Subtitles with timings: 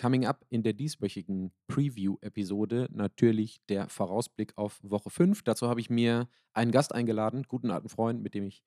[0.00, 5.42] Coming up in der dieswöchigen Preview-Episode natürlich der Vorausblick auf Woche 5.
[5.42, 8.62] Dazu habe ich mir einen Gast eingeladen, guten alten Freund, mit dem ich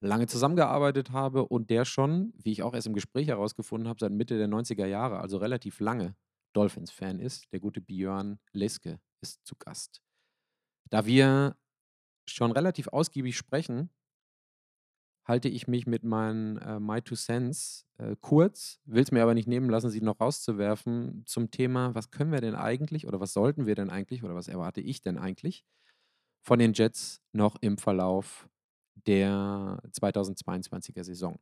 [0.00, 4.10] lange zusammengearbeitet habe und der schon, wie ich auch erst im Gespräch herausgefunden habe, seit
[4.10, 6.16] Mitte der 90er Jahre, also relativ lange
[6.54, 7.52] Dolphins-Fan ist.
[7.52, 10.02] Der gute Björn Leske ist zu Gast.
[10.90, 11.56] Da wir
[12.28, 13.90] schon relativ ausgiebig sprechen,
[15.24, 19.34] halte ich mich mit meinen äh, My Two Cents äh, kurz, will es mir aber
[19.34, 23.32] nicht nehmen lassen, sie noch rauszuwerfen zum Thema, was können wir denn eigentlich oder was
[23.32, 25.64] sollten wir denn eigentlich oder was erwarte ich denn eigentlich
[26.42, 28.48] von den Jets noch im Verlauf
[29.06, 31.38] der 2022er Saison.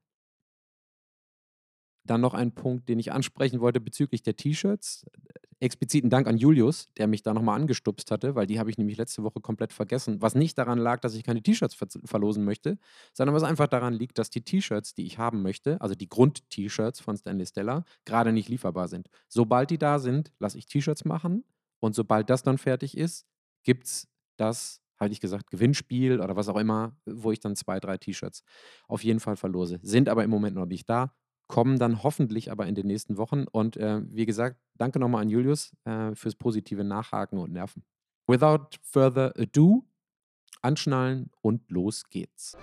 [2.05, 5.07] Dann noch ein Punkt, den ich ansprechen wollte bezüglich der T-Shirts.
[5.61, 8.97] Expliziten Dank an Julius, der mich da nochmal angestupst hatte, weil die habe ich nämlich
[8.97, 10.21] letzte Woche komplett vergessen.
[10.21, 12.79] Was nicht daran lag, dass ich keine T-Shirts ver verlosen möchte,
[13.13, 17.01] sondern was einfach daran liegt, dass die T-Shirts, die ich haben möchte, also die Grund-T-Shirts
[17.01, 19.09] von Stanley Stella, gerade nicht lieferbar sind.
[19.29, 21.45] Sobald die da sind, lasse ich T-Shirts machen
[21.79, 23.27] und sobald das dann fertig ist,
[23.63, 27.81] gibt es das hatte ich gesagt, Gewinnspiel oder was auch immer, wo ich dann zwei,
[27.81, 28.45] drei T-Shirts
[28.89, 29.81] auf jeden Fall verlose.
[29.83, 31.13] Sind aber im Moment noch nicht da
[31.53, 33.45] kommen dann hoffentlich aber in den nächsten Wochen.
[33.45, 37.85] Und äh, wie gesagt, danke nochmal an Julius äh, fürs positive Nachhaken und Nerven.
[38.27, 39.85] Without further ado,
[40.63, 42.57] anschnallen und los geht's.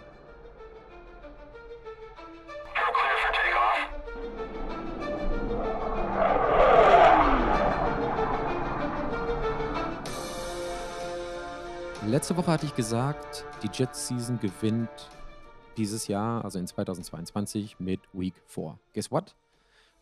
[12.08, 14.90] Letzte Woche hatte ich gesagt, die Jet-Season gewinnt
[15.80, 18.78] dieses Jahr, also in 2022, mit Week 4.
[18.94, 19.36] Guess what?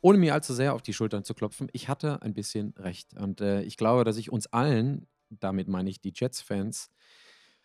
[0.02, 3.14] Ohne mir allzu sehr auf die Schultern zu klopfen, ich hatte ein bisschen recht.
[3.14, 6.90] Und äh, ich glaube, dass ich uns allen, damit meine ich die Jets-Fans,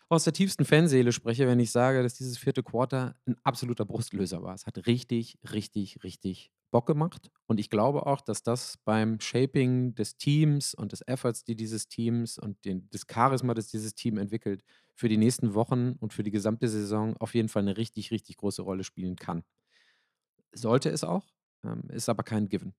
[0.09, 4.43] aus der tiefsten Fanseele spreche, wenn ich sage, dass dieses vierte Quarter ein absoluter Brustlöser
[4.43, 4.53] war.
[4.53, 7.31] Es hat richtig, richtig, richtig Bock gemacht.
[7.47, 11.87] Und ich glaube auch, dass das beim Shaping des Teams und des Efforts, die dieses
[11.87, 14.63] Teams und den, des Charisma, das dieses Team entwickelt,
[14.95, 18.37] für die nächsten Wochen und für die gesamte Saison auf jeden Fall eine richtig, richtig
[18.37, 19.43] große Rolle spielen kann.
[20.53, 21.25] Sollte es auch,
[21.63, 22.73] ähm, ist aber kein Given.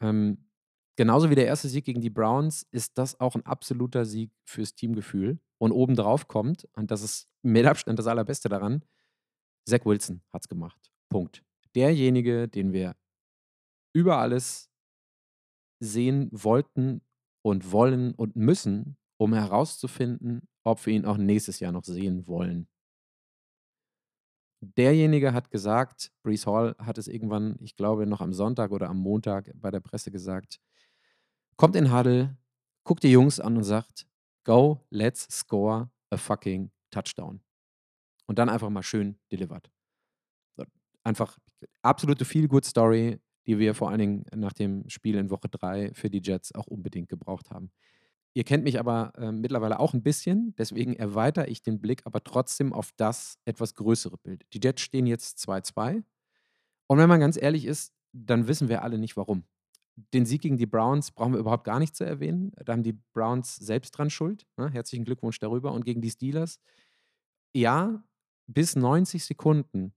[0.00, 0.50] Ähm,
[0.96, 4.74] genauso wie der erste Sieg gegen die Browns ist das auch ein absoluter Sieg fürs
[4.74, 5.38] Teamgefühl.
[5.58, 8.84] Und obendrauf kommt, und das ist mit Abstand das Allerbeste daran,
[9.64, 10.90] Zach Wilson hat es gemacht.
[11.08, 11.44] Punkt.
[11.74, 12.96] Derjenige, den wir
[13.94, 14.70] über alles
[15.80, 17.02] sehen wollten
[17.42, 22.68] und wollen und müssen, um herauszufinden, ob wir ihn auch nächstes Jahr noch sehen wollen.
[24.60, 28.98] Derjenige hat gesagt, Brees Hall hat es irgendwann, ich glaube, noch am Sonntag oder am
[28.98, 30.60] Montag bei der Presse gesagt,
[31.56, 32.36] kommt in Huddle,
[32.84, 34.06] guckt die Jungs an und sagt,
[34.44, 37.40] go, let's score a fucking Touchdown.
[38.26, 39.68] Und dann einfach mal schön delivered.
[41.02, 41.38] Einfach
[41.82, 46.20] absolute Feel-Good-Story, die wir vor allen Dingen nach dem Spiel in Woche 3 für die
[46.22, 47.72] Jets auch unbedingt gebraucht haben.
[48.34, 52.24] Ihr kennt mich aber äh, mittlerweile auch ein bisschen, deswegen erweitere ich den Blick aber
[52.24, 54.44] trotzdem auf das etwas größere Bild.
[54.52, 56.02] Die Jets stehen jetzt 2-2.
[56.86, 59.44] Und wenn man ganz ehrlich ist, dann wissen wir alle nicht warum.
[60.14, 62.52] Den Sieg gegen die Browns brauchen wir überhaupt gar nicht zu erwähnen.
[62.64, 64.46] Da haben die Browns selbst dran schuld.
[64.56, 64.70] Ne?
[64.70, 65.72] Herzlichen Glückwunsch darüber.
[65.72, 66.58] Und gegen die Steelers,
[67.54, 68.02] ja,
[68.46, 69.94] bis 90 Sekunden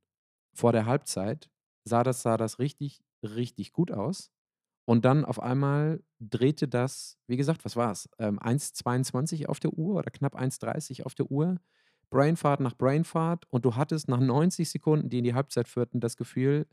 [0.53, 1.50] vor der Halbzeit
[1.85, 4.31] sah das, sah das richtig richtig gut aus.
[4.85, 8.07] Und dann auf einmal drehte das, wie gesagt, was war es?
[8.19, 11.59] Ähm, 1,22 auf der Uhr oder knapp 1,30 auf der Uhr.
[12.12, 13.46] Brainfart nach Brainfart.
[13.50, 16.68] Und du hattest nach 90 Sekunden, die in die Halbzeit führten, das Gefühl,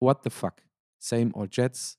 [0.00, 0.56] what the fuck?
[0.98, 1.98] Same old Jets.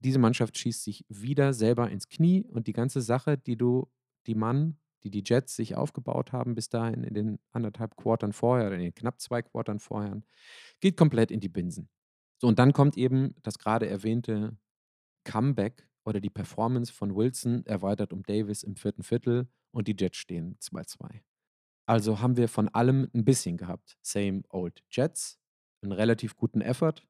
[0.00, 3.88] Diese Mannschaft schießt sich wieder selber ins Knie und die ganze Sache, die du,
[4.26, 8.66] die Mann, die die Jets sich aufgebaut haben bis dahin in den anderthalb Quartern vorher
[8.66, 10.20] oder in den knapp zwei Quartern vorher,
[10.80, 11.88] geht komplett in die Binsen.
[12.38, 14.56] So, und dann kommt eben das gerade erwähnte
[15.24, 20.18] Comeback oder die Performance von Wilson erweitert um Davis im vierten Viertel und die Jets
[20.18, 21.22] stehen 2-2.
[21.86, 23.96] Also haben wir von allem ein bisschen gehabt.
[24.02, 25.38] Same old Jets,
[25.82, 27.02] einen relativ guten Effort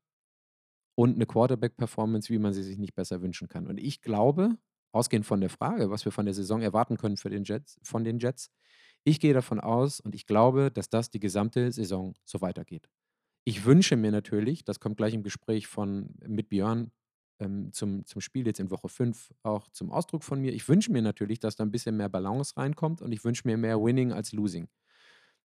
[0.95, 3.67] und eine Quarterback-Performance, wie man sie sich nicht besser wünschen kann.
[3.67, 4.57] Und ich glaube,
[4.93, 8.05] ausgehend von der Frage, was wir von der Saison erwarten können für den Jets, von
[8.05, 8.51] den Jets,
[9.05, 12.89] ich gehe davon aus und ich glaube, dass das die gesamte Saison so weitergeht.
[13.49, 16.91] Ich wünsche mir natürlich, das kommt gleich im Gespräch von mit Björn
[17.39, 20.53] ähm, zum, zum Spiel jetzt in Woche 5 auch zum Ausdruck von mir.
[20.53, 23.57] Ich wünsche mir natürlich, dass da ein bisschen mehr Balance reinkommt und ich wünsche mir
[23.57, 24.69] mehr Winning als Losing.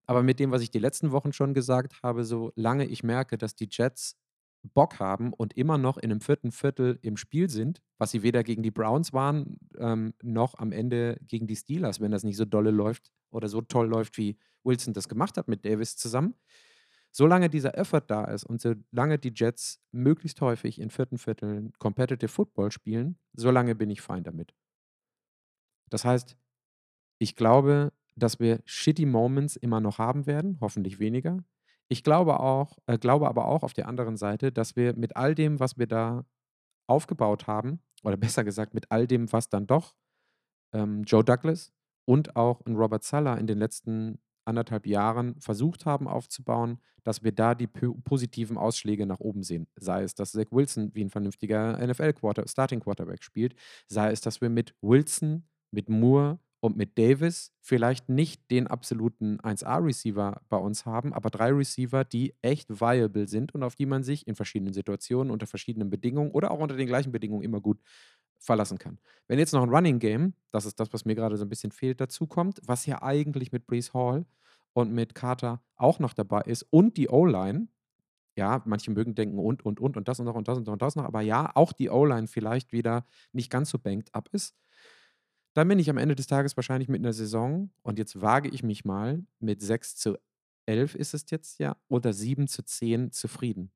[0.07, 3.55] Aber mit dem, was ich die letzten Wochen schon gesagt habe, solange ich merke, dass
[3.55, 4.17] die Jets
[4.63, 8.43] Bock haben und immer noch in einem vierten Viertel im Spiel sind, was sie weder
[8.43, 12.45] gegen die Browns waren, ähm, noch am Ende gegen die Steelers, wenn das nicht so
[12.45, 16.35] dolle läuft oder so toll läuft, wie Wilson das gemacht hat mit Davis zusammen,
[17.11, 22.29] Solange dieser Effort da ist und solange die Jets möglichst häufig in vierten Vierteln Competitive
[22.29, 24.53] Football spielen, solange bin ich fein damit.
[25.89, 26.37] Das heißt,
[27.19, 31.43] ich glaube, dass wir shitty Moments immer noch haben werden, hoffentlich weniger.
[31.89, 35.35] Ich glaube auch äh, glaube aber auch auf der anderen Seite, dass wir mit all
[35.35, 36.25] dem, was wir da
[36.87, 39.95] aufgebaut haben oder besser gesagt mit all dem, was dann doch,
[40.73, 41.73] ähm, Joe Douglas
[42.05, 44.19] und auch Robert Saleh in den letzten
[44.51, 49.67] anderthalb Jahren versucht haben aufzubauen, dass wir da die positiven Ausschläge nach oben sehen.
[49.77, 53.55] Sei es, dass Zach Wilson wie 'n vernünftiger NFL-Quarter Starting Quarterback spielt,
[53.87, 59.39] sei es, dass wir mit Wilson, mit Moore und mit Davis vielleicht nicht den absoluten
[59.41, 64.03] 1A-Receiver bei uns haben, aber 3 Receiver, die echt viable sind und auf die man
[64.03, 67.81] sich in verschiedenen Situationen, unter verschiedenen Bedingungen oder auch unter den gleichen Bedingungen immer gut
[68.39, 68.99] verlassen kann.
[69.27, 71.71] Wenn jetzt noch 'n Running Game, das ist das, was mir grade so 'n bisschen
[71.71, 74.25] fehlt, dazukommt, was ja eigentlich mit Breece Hall
[74.73, 77.67] und mit Carter auch noch dabei ist und die O-Line
[78.37, 80.73] ja, manche mögen denken und, und, und und das und noch und das und noch
[80.73, 84.29] und das noch, aber ja, auch die O-Line vielleicht wieder nicht ganz so banked up
[84.33, 84.55] ist,
[85.53, 88.63] dann bin ich am Ende des Tages wahrscheinlich mit 'ner Saison und jetzt wage ich
[88.63, 93.71] mich mal, mit 6:11 ist es jetzt ja, oder 7:10 zufrieden.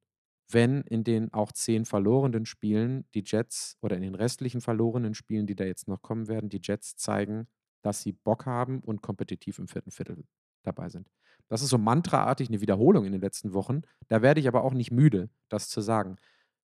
[0.51, 5.48] Wenn in den auch 10 verlorenen Spielen die Jets oder in den restlichen verlorenen Spielen,
[5.48, 7.48] die da jetzt noch kommen werden, die Jets zeigen,
[7.83, 10.24] dass sie Bock haben und kompetitiv im vierten Viertel
[10.65, 11.09] dabei sind.
[11.50, 13.81] Das ist so mantraartig 'ne Wiederholung in den letzten Wochen.
[14.09, 16.17] Da werde ich aber auch nicht müde, das zu sagen,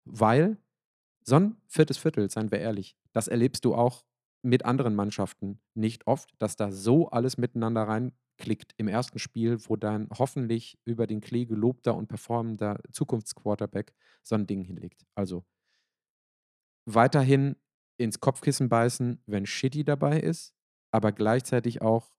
[0.06, 0.58] weil
[1.26, 4.06] so 'n viertes Viertel, seien wir ehrlich, das erlebst du auch
[4.44, 9.76] mit anderen Mannschaften nicht oft, dass da so alles miteinander reinklickt im ersten Spiel, wo
[9.78, 13.94] dann hoffentlich über den Klee gelobter und performender Zukunftsquarterback
[14.24, 15.06] so 'n Ding hinlegt.
[15.16, 15.44] Also
[16.88, 17.56] weiterhin
[17.98, 20.54] ins Kopfkissen beißen, wenn Shitty dabei ist,
[20.92, 22.12] aber gleichzeitig auch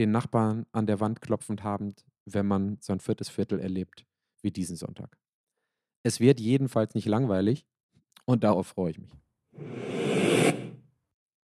[0.00, 4.06] den Nachbarn an der Wand klopfend habend, wenn man so 'n viertes Viertel erlebt
[4.40, 5.18] wie diesen Sonntag.
[6.02, 7.66] Es wird jedenfalls nicht langweilig
[8.24, 9.12] und darauf freue ich mich.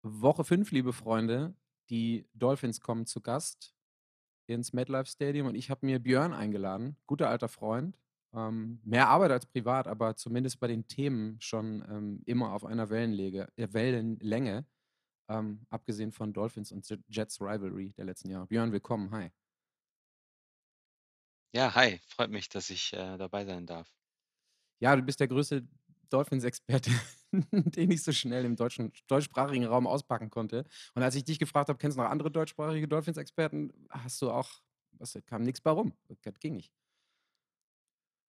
[0.03, 1.55] Woche 5, liebe Freunde.
[1.89, 3.75] Die Dolphins kommen zu Gast
[4.47, 7.99] ins MetLife Stadium und ich habe mir Björn eingeladen, guter alter Freund.
[8.35, 12.91] Ähm, mehr Arbeit als privat, aber zumindest bei den Themen schon, ähm, immer auf einer
[12.91, 14.67] äh, Wellenlänge,
[15.29, 18.47] ähm, abgesehen von Dolphins und Jets Rivalry der letzten Jahre.
[18.47, 19.11] Björn, willkommen.
[19.13, 19.31] Hi.
[21.55, 21.99] Ja, hi.
[22.09, 23.91] Freut mich, dass ich, äh, dabei sein darf.
[24.81, 25.67] Ja, du bist der größte
[26.11, 26.91] Dolphins-Experte,
[27.53, 30.65] den ich so schnell im deutschen deutschsprachigen Raum auspacken konnte.
[30.95, 34.51] Und als ich dich gefragt habe: „Kennst du noch andere deutschsprachige Dolphins-Experten?“ Hast du auch
[34.99, 35.95] was kam nix bei rum.
[36.23, 36.71] Das ging nicht.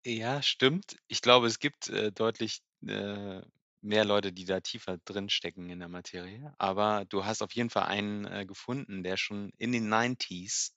[0.05, 0.97] Ja, stimmt.
[1.07, 3.41] Ich glaube, es gibt, äh, deutlich, äh,
[3.83, 6.53] mehr Leute, die da tiefer drinstecken in der Materie.
[6.57, 10.75] Aber du hast auf jeden Fall einen, äh, gefunden, der schon in den 90s,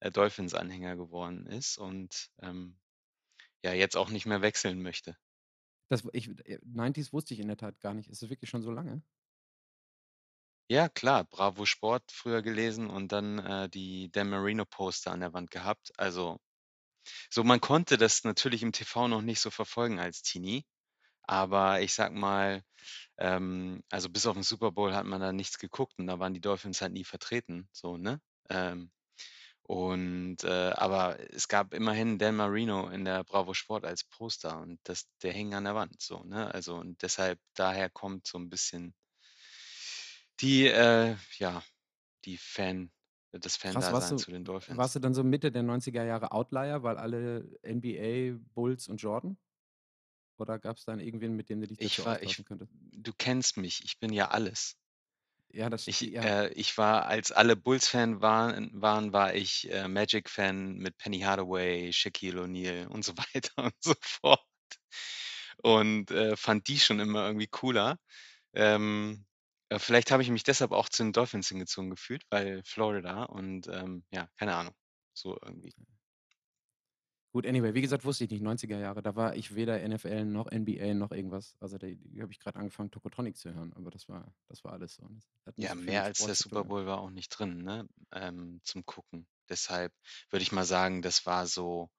[0.00, 2.78] äh, Dolphins-Anhänger geworden ist und, ähm,
[3.64, 5.16] ja, jetzt auch nicht mehr wechseln möchte.
[5.88, 8.08] Das ich äh, 90s wusste ich in der Tat gar nicht.
[8.10, 9.02] Ist das wirklich schon so lange?
[10.70, 15.32] Ja, klar, Bravo Sport früher gelesen und dann, äh, die Dan Marino Poster an der
[15.34, 15.92] Wand gehabt.
[15.98, 16.38] Also,
[17.30, 20.64] so man konnte das natürlich im TV noch nicht so verfolgen als Teenie,
[21.24, 22.62] aber ich sage mal,
[23.18, 26.34] ähm, also bis auf 'n Super Bowl hat man da nichts geguckt und da waren
[26.34, 28.20] die Dolphins halt nie vertreten, so, ne?
[28.50, 28.92] Ähm,
[29.64, 34.80] und, äh aber es gab immerhin Dan Marino in der Bravo Sport als Poster und
[34.84, 36.52] das der hing an der Wand so, ne?
[36.54, 38.94] Also, und deshalb daher kommt so 'n bisschen
[40.40, 41.62] die, äh ja,
[42.24, 42.92] die Fan
[43.32, 44.88] das Krass, warst Fan-Dasein du zu den Dolphins.
[44.88, 49.36] warst du dann so Mitte der 90er Jahre Outlier, weil alle NBA, Bulls und Jordan?
[50.42, 52.72] Oder gab's dann irgendwen, mit dem du dich dazu Ich war ich könntest?
[52.92, 54.78] du kennst mich, ich bin ja alles.
[55.52, 56.24] Ja, das Ich ja.
[56.24, 61.92] äh, ich war als alle Bulls-Fan waren waren, war ich, äh, Magic-Fan mit Penny Hardaway,
[61.92, 64.40] Shaquille O'Neal und so weiter und so fort.
[65.62, 67.98] Und, äh, fand die schon immer irgendwie cooler.
[68.54, 69.26] Ähm,
[69.70, 73.68] äh, vielleicht habe ich mich deshalb auch zu den Dolphins hingezogen gefühlt, weil Florida und,
[73.68, 74.74] ähm, ja, keine Ahnung,
[75.14, 75.74] so irgendwie.
[77.32, 80.50] Gut, anyway, wie gesagt, wusste ich nicht, 90er Jahre, da war ich weder NFL noch
[80.52, 81.56] NBA noch irgendwas.
[81.60, 84.94] Also, da habe ich grad angefangen, Tokotronic zu hören, aber das war das war alles
[84.96, 85.08] so.
[85.56, 86.64] Ja, mehr als der Super.
[86.64, 89.26] Bowl war auch nicht drin, ne, ähm, zum Gucken.
[89.48, 89.92] Deshalb
[90.30, 91.90] würde ich mal sagen, das war so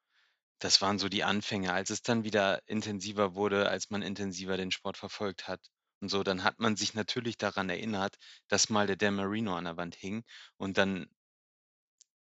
[0.59, 1.73] das waren so die Anfänge.
[1.73, 5.61] Als es dann wieder intensiver wurde, als man intensiver den Sport verfolgt hat
[6.01, 9.65] und so, dann hat man sich natürlich daran erinnert, dass mal der Dan Marino an
[9.65, 10.23] der Wand hing
[10.57, 11.07] und dann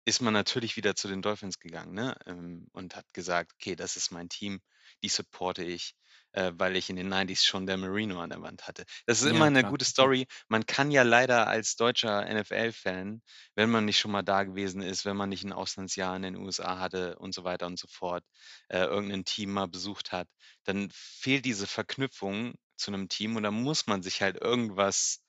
[0.04, 3.96] ist man natürlich wieder zu den Dolphins gegangen, ne, ähm, und hat gesagt: „Okay, das
[3.96, 4.60] ist mein Team,
[5.02, 5.94] die supporte ich.“
[6.32, 8.84] äh, weil ich in den 90s schon Dan Marino an der Wand hatte.
[9.06, 9.84] Das ist immer Ja, 'ne klar, gute.
[9.84, 10.26] Story.
[10.48, 13.22] Man kann ja leider als deutscher NFL-Fan,
[13.54, 16.36] wenn man nicht schon mal da gewesen ist, wenn man nicht 'n Auslandsjahr in den
[16.36, 18.24] USA hatte und so weiter und so fort,
[18.68, 20.28] äh, irgend 'nen Team mal besucht hat,
[20.64, 25.20] dann fehlt diese Verknüpfung zu 'nem Team und dann muss man sich halt irgendwas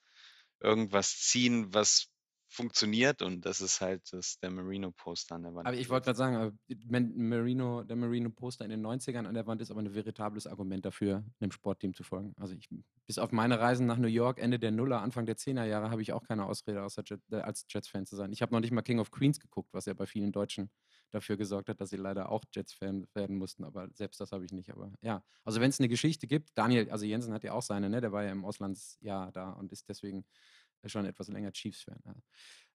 [0.62, 2.08] irgendwas ziehen, was
[2.54, 6.06] funktioniert und das ist halt das Dan Marino Poster an der Wand Aber ich wollte
[6.06, 6.36] grad sagen,
[6.70, 9.94] äh, wenn Marino Dan Marino Poster in den 90ern an der Wand ist aber 'ne
[9.96, 12.34] veritables Argument dafür, 'nem Sportteam zu folgen.
[12.38, 12.68] Also, ich
[13.08, 16.02] bis auf meine Reisen nach New York Ende der Nuller, Anfang der 10er Jahre habe
[16.02, 18.32] ich auch keine Ausrede, außer Jet äh, als Jets-Fan zu sein.
[18.34, 20.70] Ich habe noch nicht mal King of Queens geguckt, was ja bei vielen Deutschen
[21.12, 24.52] dafür gesorgt hat, dass sie leider auch Jets-Fan werden mussten, aber selbst das habe ich
[24.52, 24.70] nicht.
[24.72, 28.02] Aber ja, also, wenn's 'ne Geschichte gibt Daniel also, Jensen hat ja auch seine, ne?
[28.02, 30.26] Der war ja im Auslandsjahr da und ist deswegen
[30.90, 32.16] schon etwas länger Chiefs-Fan, ja.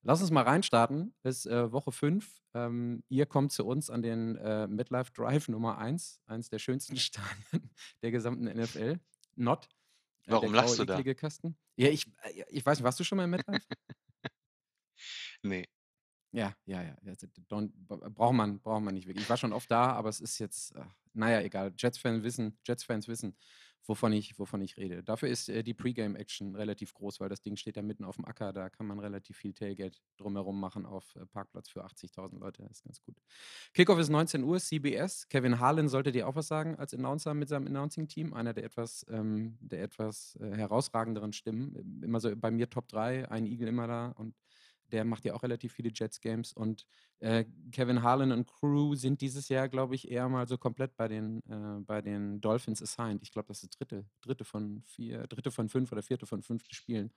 [0.03, 1.15] Lass uns mal reinstarten.
[1.25, 2.43] Ist, äh, Woche 5.
[2.55, 6.97] Ähm, ihr kommt zu uns an den, äh, MetLife Drive Nummer 1, eins der schönsten
[6.97, 7.71] Stadien
[8.03, 9.01] der gesamten NFL.
[9.35, 9.69] Not,
[10.27, 11.03] äh, Warum lachst du da?
[11.15, 11.57] Kasten.
[11.77, 13.67] Ja, ich äh, ich weiß nicht, warst du schon mal im MetLife?
[15.43, 15.65] Ne.
[16.33, 16.97] Ja, ja, ja,
[17.49, 19.23] don't braucht man braucht man nicht wirklich.
[19.23, 21.73] Ich war schon oft da, aber es ist jetzt, ach, na ja, egal.
[21.79, 23.37] Jets-Fan wissen Jets-Fans wissen,
[23.87, 25.03] wovon ich wovon ich rede.
[25.03, 28.53] Dafür ist, äh, die Pre-Game-Action relativ groß, weil das Ding steht da mitten aufm Acker,
[28.53, 32.85] da kann man relativ viel Tailgate drumherum machen auf, äh, Parkplatz für 80.000 Leute, ist
[32.85, 33.17] ganz gut.
[33.75, 35.29] Kickoff ist 19:00, CBS.
[35.29, 39.07] Kevin Harlan sollte dir auch was sagen als Announcer mit seinem Announcing-Team, einer der etwas
[39.11, 42.03] ähm, der etwas, äh, herausragenderen Stimmen.
[42.03, 44.35] Immer so bei mir Top 3, ein Igel immer da und
[44.93, 46.87] der macht ja auch relativ viele Jets-Games und,
[47.21, 51.09] äh, Kevin Harlan und Crew sind dieses Jahr, glaube ich, eher mal so komplett bei
[51.09, 53.23] den äh, bei den Dolphins assigned.
[53.23, 54.05] Ich glaube, das ist 3.
[54.23, 54.45] 3.
[54.45, 55.51] von 4 3.
[55.51, 56.27] von 5 oder 4.
[56.27, 57.13] von 5 Spielen,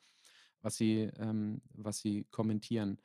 [0.61, 2.97] was sie ähm, was sie kommentieren.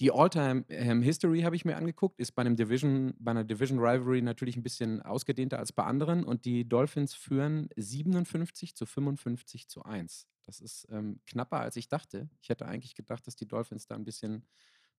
[0.00, 1.02] Die All-Time, ähm,
[1.44, 5.02] habe ich mir angeguckt, ist bei 'nem Division bei 'ner Division Rivalry natürlich 'n bisschen
[5.02, 10.24] ausgedehnter als bei anderen und die Dolphins führen 57:55:1.
[10.46, 12.28] Das ist, ähm, knapper, als ich dachte.
[12.40, 14.46] Ich hätte eigentlich gedacht, dass die Dolphins da 'n bisschen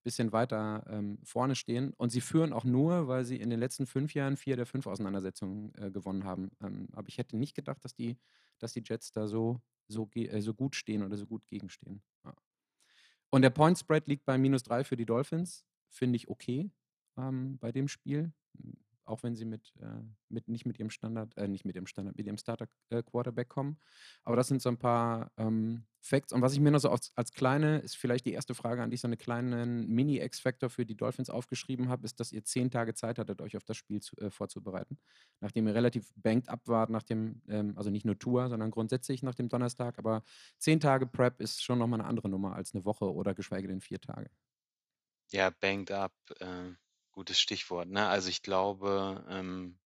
[0.03, 3.87] bisschen weiter, ähm, vorne stehen und sie führen auch nur, weil sie in den letzten
[3.87, 6.51] 5 Jahren 4 der 5 Auseinandersetzungen, äh, gewonnen haben.
[6.61, 8.19] Ähm, aber ich hätte nicht gedacht, dass die
[8.59, 12.33] dass die Jets da so so äh, so gut stehen oder so gut gegenstehen, ja.
[13.29, 15.65] Und der Point Spread liegt bei -3 für die Dolphins.
[15.89, 16.71] Finde ich okay,
[17.17, 18.73] ähm, bei dem Spiel, hm,
[19.05, 22.17] auch wenn sie mit äh, mit nicht mit ihrem Standard äh, nicht mit ihrem Standard,
[22.17, 23.79] mit ihrem Starter äh, Quarterback kommen.
[24.23, 26.33] Aber das sind so 'n paar, ähm, Facts.
[26.33, 28.91] Und was ich mir noch so als als kleine ist vielleicht die erste Frage an
[28.91, 32.93] dich, so 'ne kleinen Mini-X-Factor für die Dolphins aufgeschrieben habe, ist, dass ihr 10 Tage
[32.93, 34.97] Zeit hattet, euch auf das Spiel zu äh, vorzubereiten.
[35.41, 39.23] Nachdem ihr relativ banged up wart nach dem ähm, also, nicht nur Tour, sondern grundsätzlich
[39.23, 40.23] nach dem Donnerstag, aber
[40.59, 43.67] 10 Tage Prep ist schon noch mal 'ne andere Nummer als 'ne Woche oder geschweige
[43.69, 44.29] denn 4 Tage.
[45.31, 46.71] Ja, banged up, äh,
[47.13, 48.07] gutes Stichwort, ne?
[48.09, 49.79] Also, ich glaube, ähm,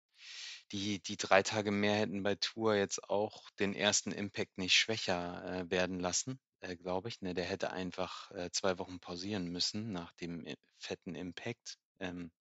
[0.74, 4.12] die die 3 Tage mehr hätten bei Tour jetzt auch den 1.
[4.14, 7.34] Impact nicht schwächer, äh, werden lassen, äh, glaube ich, ne?
[7.36, 12.32] Der hätte einfach, äh, 2 Wochen pausieren müssen nach dem i fetten Impact, ähm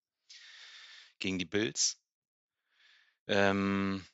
[1.23, 1.97] gegen die Bills.
[3.29, 4.05] Ähm,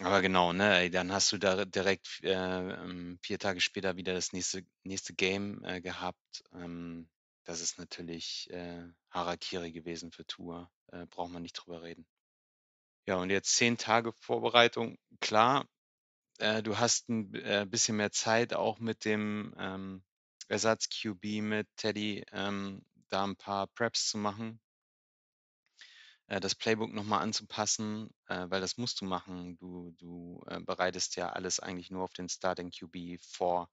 [0.00, 4.32] aber genau, ne, dann hast du da direkt äh, ähm, 4 Tage später wieder das
[4.32, 6.44] nächste nächste Game, äh, gehabt.
[6.54, 7.08] Ähm,
[7.44, 12.06] das ist natürlich, äh, Harakiri gewesen für Tour, äh, braucht man nicht drüber reden.
[13.08, 14.96] Ja, und jetzt 10 Tage Vorbereitung.
[15.20, 15.66] Klar,
[16.38, 20.04] äh, du hast 'n b äh, bisschen mehr Zeit auch mit dem, ähm,
[20.48, 24.60] Ersatz-QB mit Teddy, ähm, da 'n paar Preps zu machen.
[26.28, 29.56] Äh, das Playbook noch mal anzupassen, äh, weil das musst du machen.
[29.56, 33.68] Du du, äh, bereitest ja alles eigentlich nur auf den Starting QB vor.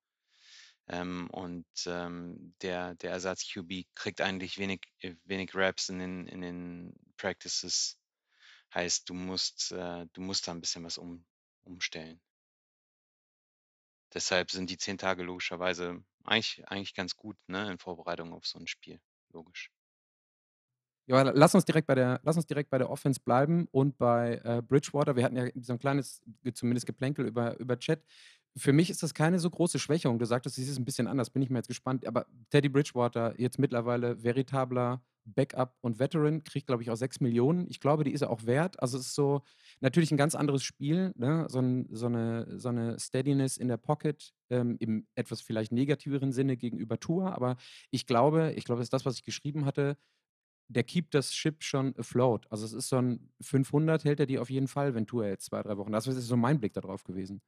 [0.89, 6.41] Ähm, und, ähm, der der Ersatz-QB kriegt eigentlich wenig äh, wenig Reps in den in
[6.41, 7.99] den Practices.
[8.73, 11.25] Heißt, du musst äh, du musst da 'n bisschen was um
[11.65, 12.19] umstellen.
[14.13, 18.57] Deshalb sind die 10 Tage logischerweise eigentlich eigentlich ganz gut, ne, in Vorbereitung auf so
[18.59, 19.69] 'n Spiel, logisch.
[21.09, 24.41] Ja, lass uns direkt bei der lass uns direkt bei der Offense bleiben und bei,
[24.43, 25.15] äh, Bridgewater.
[25.15, 26.21] Wir hatten ja so 'n kleines
[26.53, 28.03] zumindest Geplänkel über über Chat.
[28.57, 30.17] Für mich ist das keine so große Schwächung.
[30.17, 32.07] Du sagtest, es ist 'n bisschen anders, bin ich mal jetzt gespannt.
[32.07, 37.67] Aber Teddy Bridgewater, jetzt mittlerweile veritabler Backup und Veteran, kriegt, glaube ich, auch 6.000.000.
[37.69, 38.81] Ich glaube, die ist er auch wert.
[38.81, 39.43] Also, es ist so
[39.79, 41.45] natürlich 'n ganz anderes Spiel, ne?
[41.49, 46.31] So 'n so 'ne so 'ne Steadiness in der Pocket, ähm, im etwas vielleicht negativeren
[46.31, 47.33] Sinne gegenüber Tour.
[47.35, 47.57] Aber
[47.91, 49.97] ich glaube ich glaube, das ist das, was ich geschrieben hatte,
[50.69, 52.47] der keept das Ship schon afloat.
[52.51, 55.45] Also, es ist so 'n 500 hält er die auf jeden Fall, wenn Tour jetzt
[55.47, 57.41] 2, 3 Wochen das ist so mein Blick da drauf gewesen.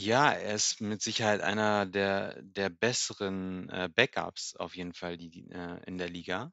[0.00, 5.28] Ja, er ist mit Sicherheit einer der der besseren, äh, Backups auf jeden Fall, die
[5.28, 6.52] die äh, in der Liga.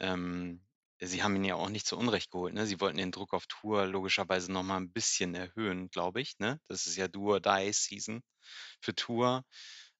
[0.00, 0.62] Ähm
[0.98, 2.64] sie haben ihn ja auch nicht zu Unrecht geholt, ne?
[2.66, 6.58] Sie wollten den Druck auf Tour logischerweise noch mal 'n bisschen erhöhen, glaube ich, ne?
[6.68, 8.22] Das ist ja Do or Die Season
[8.80, 9.44] für Tour.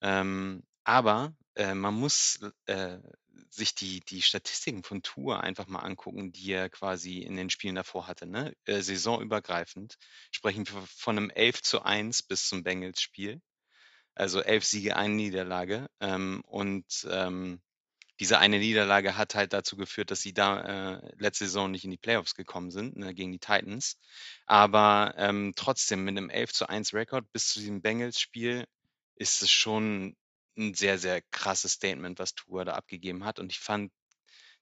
[0.03, 2.99] Ähm, aber, äh, man muss, äh,
[3.51, 7.75] sich die die Statistiken von Tour einfach mal angucken, die er quasi in den Spielen
[7.77, 8.55] davor hatte, ne?
[8.67, 9.97] Äh, saisonübergreifend
[10.33, 13.41] sprechen wir von 'nem 11:1 bis zum Bengals-Spiel.
[14.15, 15.89] Also 11 Siege, 1 Niederlage.
[16.01, 17.63] Ähm, und, ähm,
[18.21, 21.91] diese eine Niederlage hat halt dazu geführt, dass sie da, äh, letzte Saison nicht in
[21.93, 23.99] die Playoffs gekommen sind, ne, gegen die Titans.
[24.47, 28.67] Aber, ähm, trotzdem mit 'nem 11:1 Rekord bis zu diesem Bengals-Spiel
[29.17, 30.17] ist es schon
[30.57, 33.39] 'n sehr, sehr krasses Statement, was Tour da abgegeben hat.
[33.41, 33.93] Und ich fand,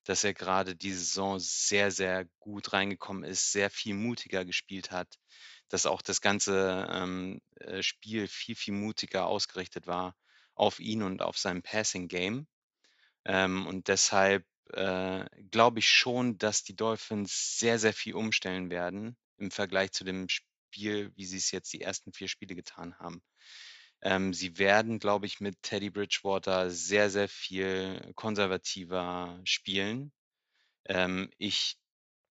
[0.05, 5.17] dass er grade die Saison sehr, sehr gut reingekommen ist, sehr viel mutiger gespielt hat,
[5.69, 10.15] dass auch das ganze, ähm, äh, Spiel viel, viel mutiger ausgerichtet war
[10.55, 12.47] auf ihn und auf sein Passing Game.
[13.27, 19.17] Ähm, und deshalb, äh, glaube ich schon, dass die Dolphins sehr, sehr viel umstellen werden
[19.39, 23.23] im Vergleich zu dem Spiel, wie sie's jetzt die ersten 4 Spiele getan haben.
[24.05, 30.13] Ähm, sie werden, glaube ich, mit Teddy Bridgewater sehr, sehr viel konservativer spielen.
[30.87, 31.79] Ähm, ich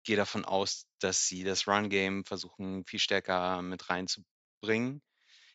[0.04, 5.02] gehe davon aus, dass sie das Run-Game versuchen, viel stärker mit reinzubringen.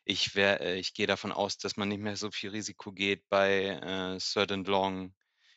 [0.05, 3.65] Ich äh, ich gehe davon aus, dass man nicht mehr so viel Risiko geht bei,
[3.67, 5.15] äh, Third and Long.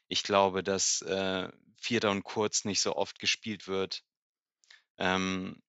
[0.10, 1.50] Ich glaube, dass, äh,
[1.82, 2.12] 4.
[2.12, 4.04] und kurz nicht so oft gespielt wird.
[4.98, 5.62] Ähm,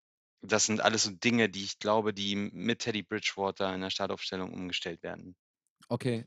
[0.43, 4.53] das sind alles so Dinge, die ich glaube, die mit Teddy Bridgewater in der Startaufstellung
[4.53, 5.37] umgestellt werden.
[5.91, 6.25] Okay.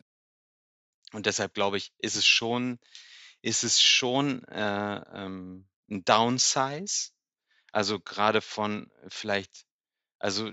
[1.14, 2.80] Und deshalb glaube ich, ist es schon
[3.42, 7.12] ist es schon, äh, ähm, 'n Downsize.
[7.74, 9.66] Also, grade von vielleicht
[10.20, 10.52] also,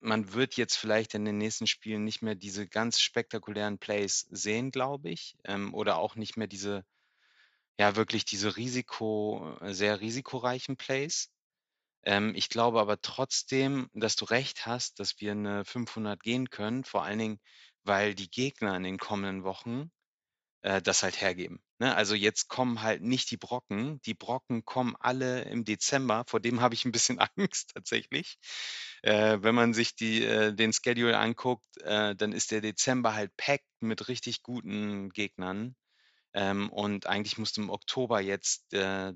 [0.00, 4.70] man wird jetzt vielleicht in den nächsten Spielen nicht mehr diese ganz spektakulären Plays sehen,
[4.72, 6.84] glaube ich, ähm, oder auch nicht mehr diese
[7.78, 11.30] ja, wirklich diese Risiko äh, sehr risikoreichen Plays.
[12.06, 16.84] Ähm, ich glaube aber trotzdem, dass du recht hast, dass wir 'ne 500 gehen können,
[16.84, 17.40] vor allen Dingen,
[17.84, 19.90] weil die Gegner in den kommenden Wochen,
[20.62, 21.94] äh, das halt hergeben, ne?
[21.96, 24.00] Also, jetzt kommen halt nicht die Brocken.
[24.02, 28.38] Die Brocken kommen alle im Dezember, vor dem habe ich 'n bisschen Angst tatsächlich.
[29.02, 33.36] Äh, wenn man sich die äh, den Schedule anguckt, äh, dann ist der Dezember halt
[33.36, 35.76] packed mit richtig guten Gegnern.
[36.36, 39.14] Ähm, und eigentlich musst du im Oktober jetzt, äh,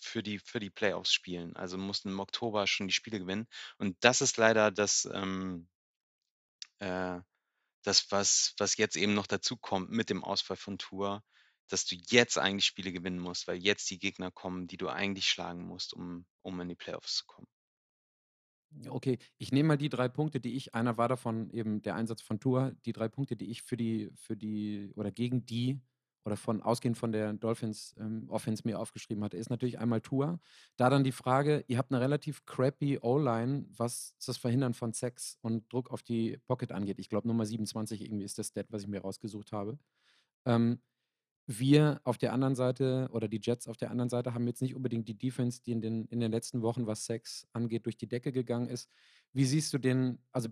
[0.00, 1.56] für die für die Playoffs spielen.
[1.56, 3.48] Also, musst im Oktober schon die Spiele gewinnen.
[3.78, 5.68] Und das ist leider das, ähm
[6.78, 7.20] äh,
[7.84, 11.24] das, was was jetzt eben noch dazukommt mit dem Ausfall von Tour,
[11.68, 15.28] dass du jetzt eigentlich Spiele gewinnen musst, weil jetzt die Gegner kommen, die du eigentlich
[15.28, 17.48] schlagen musst, um um in die Playoffs zu kommen.
[18.88, 22.22] Okay, ich nehme mal die 3 Punkte, die ich einer war davon eben der Einsatz
[22.22, 25.80] von Tour, die 3 Punkte, die ich für die für die oder gegen die
[26.24, 30.40] oder von ausgehend von der Dolphins, ähm, Offense mir aufgeschrieben hatte, ist natürlich einmal Tour.
[30.76, 35.38] Da dann die Frage, ihr habt 'ne relativ crappy O-Line, was das Verhindern von Sacks
[35.42, 36.98] und Druck auf die Pocket angeht.
[36.98, 39.78] Ich glaube, Nummer 27 irgendwie ist das Stat, was ich mir rausgesucht habe.
[40.46, 40.80] Ähm,
[41.46, 44.74] wir auf der anderen Seite oder die Jets auf der anderen Seite haben jetzt nicht
[44.76, 48.08] unbedingt die Defense, die in den in den letzten Wochen, was Sacks angeht, durch die
[48.08, 48.90] Decke gegangen ist.
[49.32, 50.50] Wie siehst du den also,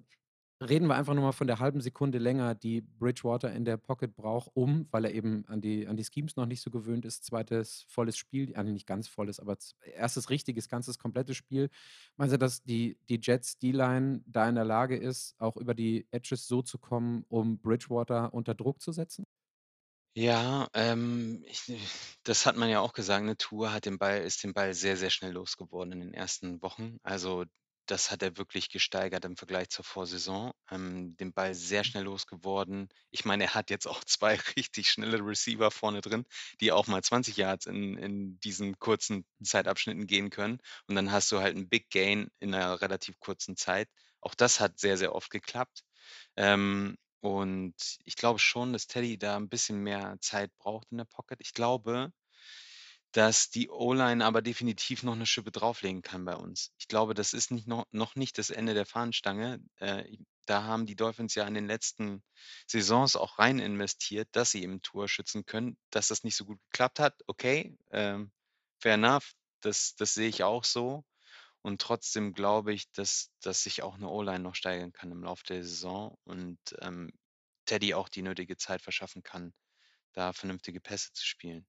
[0.63, 4.15] reden wir einfach nur mal von der halben Sekunde länger, die Bridgewater in der Pocket
[4.15, 7.25] braucht, um weil er eben an die an die Schemes noch nicht so gewöhnt ist,
[7.25, 7.65] 2.
[7.89, 9.57] volles Spiel ne, nicht ganz volles, aber
[9.97, 10.31] 1.
[10.31, 11.69] richtiges, ganzes, komplettes Spiel.
[12.17, 16.07] Meinst du, dass die die Jets D-Line da in der Lage ist, auch über die
[16.11, 19.25] Edges so zu kommen, um Bridgewater unter Druck zu setzen?
[20.15, 21.73] Ja, ähm, ich
[22.23, 23.37] das hat man ja auch gesagt, ne?
[23.39, 26.99] Tour hat den Ball ist den Ball sehr, sehr schnell losgeworden in den ersten Wochen.
[27.03, 27.45] Also,
[27.87, 30.53] das hat er wirklich gesteigert im Vergleich zur Vorsaison.
[30.71, 32.89] Ähm, den Ball sehr schnell losgeworden.
[33.11, 36.25] Ich meine, er hat jetzt auch 2 richtig schnelle Receiver vorne drin,
[36.61, 40.59] die auch mal 20 Yards in in diesen kurzen Zeitabschnitten gehen können.
[40.87, 43.89] Und dann hast du halt 'n Big Gain in 'ner relativ kurzen Zeit.
[44.21, 45.83] Auch das hat sehr, sehr oft geklappt.
[46.37, 51.05] Ähm, und ich glaube schon, dass Teddy da 'n bisschen mehr Zeit braucht in der
[51.07, 51.41] Pocket.
[51.41, 52.13] Ich glaube,
[53.13, 56.73] dass die O-Line aber definitiv noch 'ne Schippe drauflegen kann bei uns.
[56.79, 59.61] Ich glaube, das ist nicht no noch nicht das Ende der Fahnenstange.
[59.77, 60.05] Äh,
[60.47, 62.23] da haben die Dolphins ja in den letzten
[62.67, 65.77] Saisons auch rein investiert, dass sie eben Tour schützen können.
[65.91, 68.33] Dass das nicht so gut geklappt hat, okay, ähm,
[68.81, 69.33] fair enough.
[69.61, 71.05] Das das sehe ich auch so.
[71.63, 75.45] Und trotzdem glaube ich, dass dass sich auch 'ne O-Line noch steigern kann im Laufe
[75.49, 77.13] der Saison und, ähm,
[77.67, 79.55] Teddy auch die nötige Zeit verschaffen kann,
[80.15, 81.67] da vernünftige Pässe zu spielen.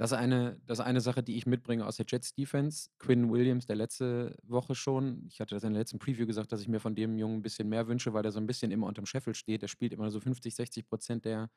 [0.00, 3.74] Das eine das eine Sache, die ich mitbringe aus der Jets Defense, Quinnen Williams, der
[3.74, 6.94] letzte Woche schon ich hatte das in der letzten Preview gesagt, dass ich mir von
[6.94, 9.60] dem Jungen 'n bisschen mehr wünsche, weil der so 'n bisschen immer unterm Scheffel steht.
[9.62, 11.50] Der spielt immer so 50, 60 % der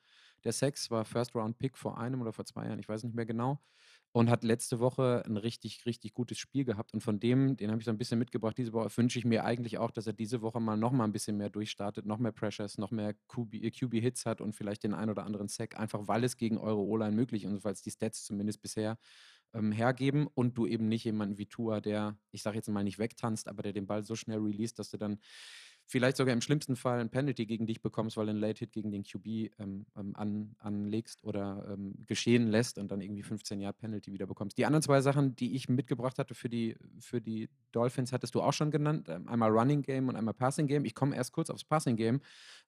[0.43, 3.13] der Sacks, war First Round Pick vor einem oder vor 2 Jahren, ich weiß nicht
[3.15, 3.61] mehr genau.
[4.13, 6.93] Und hat letzte Woche 'n richtig, richtig gutes Spiel gehabt.
[6.93, 9.45] Und von dem den habe ich so 'n bisschen mitgebracht diese Woche, wünsche ich mir
[9.45, 12.31] eigentlich auch, dass er diese Woche mal noch mal 'n bisschen mehr durchstartet, noch mehr
[12.33, 16.07] Pressures, noch mehr QB äh, QB-Hits hat und vielleicht den einen oder anderen Sack, einfach
[16.07, 18.97] weil es gegen eure O-Line möglich ist weil's die Stats zumindest bisher,
[19.53, 22.99] ähm, hergeben und du eben nicht jemanden wie Tua, der, ich sage jetzt mal, nicht
[22.99, 25.19] wegtanzt, aber der den Ball so schnell released, dass du dann
[25.87, 28.71] vielleicht sogar im schlimmsten Fall 'n Penalty gegen dich bekommst, weil du 'n Late Hit
[28.73, 33.59] gegen den QB, ähm, ähm, an anlegst oder, ähm, geschehen lässt und dann irgendwie 15
[33.61, 34.57] Yard Penalty wieder bekommst.
[34.57, 38.41] Die anderen 2 Sachen, die ich mitgebracht hatte für die für die Dolphins, hattest du
[38.41, 40.85] auch schon genannt, ähm, einmal Running Game und einmal Passing Game.
[40.85, 42.21] Ich komme erst kurz aufs Passing Game,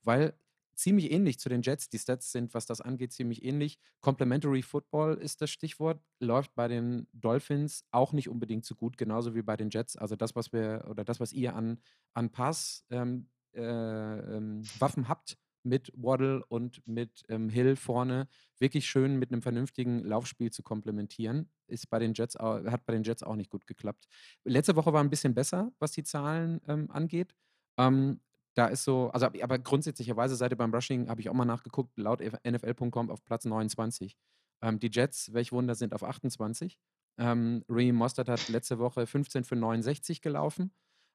[0.04, 0.34] weil
[0.75, 1.89] ziemlich ähnlich zu den Jets.
[1.89, 3.77] Die Stats sind, was das angeht, ziemlich ähnlich.
[4.01, 9.36] Complementary Football ist das Stichwort, läuft bei den Dolphins auch nicht unbedingt so gut, genauso
[9.36, 9.95] wie bei den Jets.
[9.97, 11.79] Also das, was wir oder das, was ihr an
[12.13, 18.27] an Pass ähm, äh, ähm, Waffen habt mit Waddle und mit, ähm, Hill vorne,
[18.59, 22.93] wirklich schön mit 'nem vernünftigen Laufspiel zu komplementieren, ist bei den Jets au hat bei
[22.93, 24.07] den Jets auch nicht gut geklappt.
[24.43, 27.33] Letzte Woche war 'n bisschen besser, was die Zahlen, ähm, angeht.
[27.79, 28.19] Ähm,
[28.56, 31.98] da ist so also, aber grundsätzlicherweise seid ihr beim Rushing habe ich auch mal nachgeguckt,
[31.98, 34.18] laut NFL.com auf Platz 29.
[34.62, 36.78] Ähm, die Jets, welch Wunder, sind auf 28.
[37.18, 40.74] Ähm, Raheem Mostert hat letzte Woche 15 für 69 gelaufen,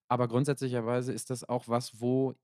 [0.08, 2.36] aber grundsätzlicherweise ist das auch was, wo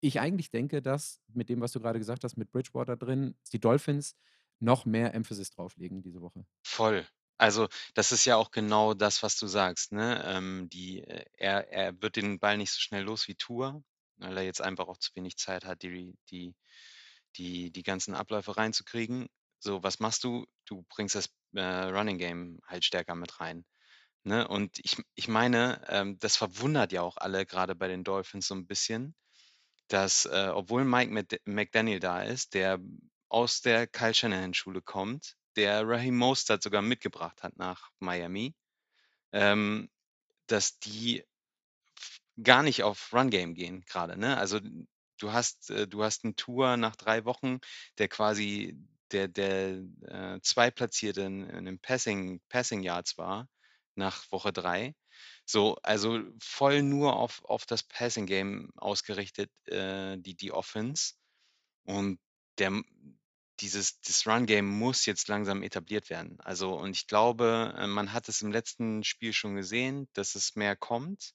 [0.00, 3.60] ich eigentlich denke, dass mit dem, was du grade gesagt hast, mit Bridgewater drin, die
[3.60, 4.16] Dolphins
[4.60, 6.46] noch mehr Emphasis drauf legen diese Woche.
[6.62, 7.06] Voll.
[7.36, 10.24] Also, das ist ja auch genau das, was du sagst, ne?
[10.26, 13.80] Ähm, die äh, er er wird den Ball nicht so schnell los wie Tua,
[14.18, 16.54] weil er jetzt einfach auch zu wenig Zeit hat, die die
[17.36, 19.28] die die ganzen Abläufe reinzukriegen.
[19.60, 20.46] So, was machst du?
[20.66, 23.64] Du bringst das, äh, Running Game halt stärker mit rein,
[24.24, 24.48] ne?
[24.48, 28.54] Und ich ich meine, ähm, das verwundert ja auch alle grade bei den Dolphins so
[28.56, 29.14] 'n bisschen,
[29.88, 32.78] dass, äh, obwohl Mike Mc McDaniel da ist, der
[33.30, 38.54] aus der Kyle Shanahan-Schule kommt, der Raheem Mostert sogar mitgebracht hat nach Miami,
[39.32, 39.90] ähm,
[40.48, 41.24] dass die
[42.42, 44.36] gar nicht auf Run Game gehen grade, ne?
[44.38, 44.60] Also,
[45.18, 47.58] du hast äh, du hast 'n Tua nach 3 Wochen,
[47.98, 48.78] der quasi
[49.12, 53.48] der der, äh, Zweitplatzierte in in den Passing Passing Yards war
[53.96, 54.94] nach Woche 3.
[55.46, 61.14] So, also, voll nur auf auf das Passing Game ausgerichtet, äh, die die Offense.
[61.84, 62.20] Und
[62.58, 62.82] der
[63.60, 66.38] dieses das Run Game muss jetzt langsam etabliert werden.
[66.40, 70.54] Also, und ich glaube, äh, man hat es im letzten Spiel schon gesehen, dass es
[70.56, 71.32] mehr kommt.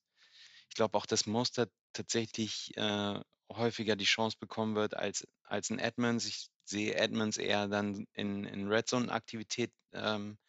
[0.74, 3.20] Ich glaube auch, dass Mostert tatsächlich, äh,
[3.52, 6.26] häufiger die Chance bekommen wird als als 'n Edmonds.
[6.26, 10.40] Ich sehe Edmonds eher dann in in Red-Zone-Aktivität, ähm,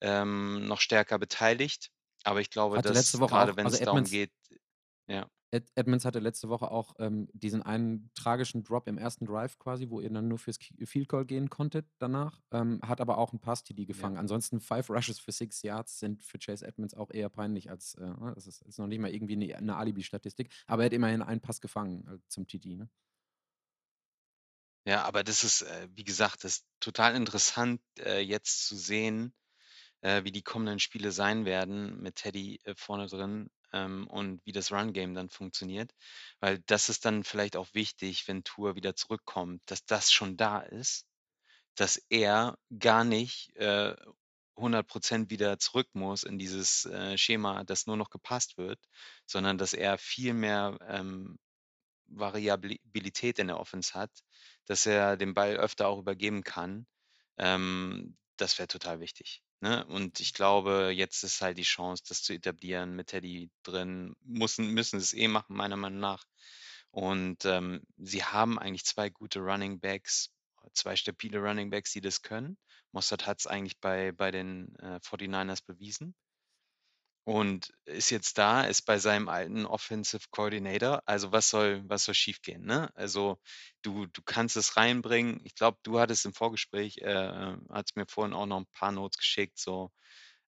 [0.00, 1.90] ähm, noch stärker beteiligt.
[2.24, 4.32] Aber ich glaube, Hatte letzte dass Woche grade auch also, wenn's darum Edmonds geht
[5.08, 5.28] ja.
[5.54, 9.26] Ed Edmonds hatte letzte Woche auch, ähm, diesen einen tragischen Drop im 1.
[9.26, 13.18] Drive quasi, wo ihr dann nur fürs Field Goal gehen konntet danach, ähm, hat aber
[13.18, 14.08] auch 'n Pass-TD Ja.
[14.08, 14.16] gefangen.
[14.16, 18.00] Ansonsten 5 Rushes für 6 Yards sind für Chase Edmonds auch eher peinlich als, äh,
[18.06, 21.20] ne, das ist ist noch nicht mal irgendwie 'ne 'ne Alibi-Statistik, aber er hat immerhin
[21.20, 22.88] einen Pass gefangen, äh, zum TD, ne?
[24.86, 29.32] Ja, aber das ist, äh, wie gesagt, das ist total interessant, äh, jetzt zu sehen,
[30.02, 34.52] äh, wie die kommenden Spiele sein werden mit Teddy, äh, vorne drin, ähm, und wie
[34.52, 35.92] das Run Game dann funktioniert.
[36.40, 40.60] Weil das ist dann vielleicht auch wichtig, wenn Tua wieder zurückkommt, dass das schon da
[40.60, 41.06] ist,
[41.76, 43.94] dass er gar nicht, äh,
[44.56, 48.78] 100 % wieder zurück muss in dieses, äh, Schema, das nur noch gepasst wird,
[49.26, 51.38] sondern dass er viel mehr, ähm,
[52.06, 54.10] Variabili Bilität in der Offense hat,
[54.66, 56.86] dass er den Ball öfter auch übergeben kann.
[57.38, 59.86] Ähm, das wäre total wichtig, ne?
[59.86, 64.14] Und ich glaube, jetzt ist halt die Chance, das zu etablieren mit Teddy drin.
[64.24, 66.24] Mussen müssen sie's eh machen, meiner Meinung nach.
[66.90, 70.30] Und, ähm, sie haben eigentlich 2 gute Running Backs,
[70.74, 72.58] 2 stabile Running Backs, die das können.
[72.92, 76.14] Mostert hat's eigentlich bei bei den, äh, 49ers bewiesen
[77.24, 81.02] und ist jetzt da, ist bei seinem alten Offensive Coordinator.
[81.06, 82.90] Also, was soll was soll schiefgehen, ne?
[82.96, 83.38] Also,
[83.82, 85.40] du du kannst es reinbringen.
[85.44, 89.18] Ich glaube, du hattest im Vorgespräch, äh, hattest mir vorhin auch noch 'n paar Notes
[89.18, 89.90] geschickt, so,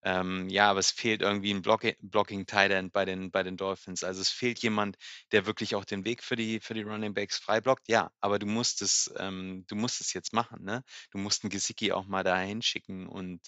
[0.05, 3.57] ähm, ja, aber es fehlt irgendwie 'n Blocki Blocking Tight End bei den bei den
[3.57, 4.05] Dolphins.
[4.05, 4.97] Also, es fehlt jemand,
[5.33, 7.89] der wirklich auch den Weg für die für die Running Backs frei blockt.
[7.89, 10.85] Ja, aber du musst es ähm, du musst es jetzt machen, ne?
[11.13, 13.41] Du musst 'n Gesicki auch mal da hinschicken und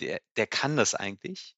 [0.00, 1.54] der der kann das eigentlich.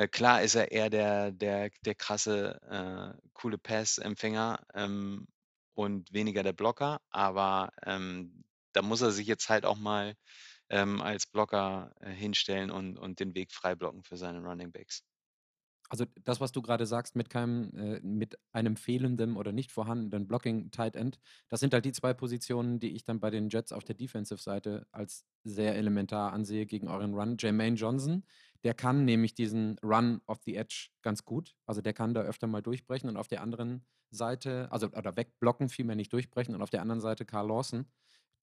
[0.00, 5.26] Äh, klar ist er eher der der der krasse, äh, coole Pass-Empfänger, ähm,
[5.74, 10.14] und weniger der Blocker, aber, ähm, da muss er sich jetzt halt auch mal,
[10.70, 15.02] ähm, als Blocker, äh, hinstellen und und den Weg frei blocken für seine Running Backs.
[15.92, 20.28] Also, das, was du grade sagst mit keinem äh, mit einem fehlenden oder nicht vorhandenen
[20.28, 23.72] Blocking Tight End, das sind halt die 2 Positionen, die ich dann bei den Jets
[23.72, 27.36] auf der Defensive-Seite als sehr elementar ansehe gegen euren Run.
[27.40, 28.24] Jermaine Johnson,
[28.64, 31.56] der kann nämlich diesen Run off the Edge ganz gut.
[31.66, 35.68] Also, der kann da öfter mal durchbrechen und auf der anderen Seite also, oder wegblocken,
[35.68, 37.86] vielmehr nicht durchbrechen und auf der anderen Seite Carl Lawson,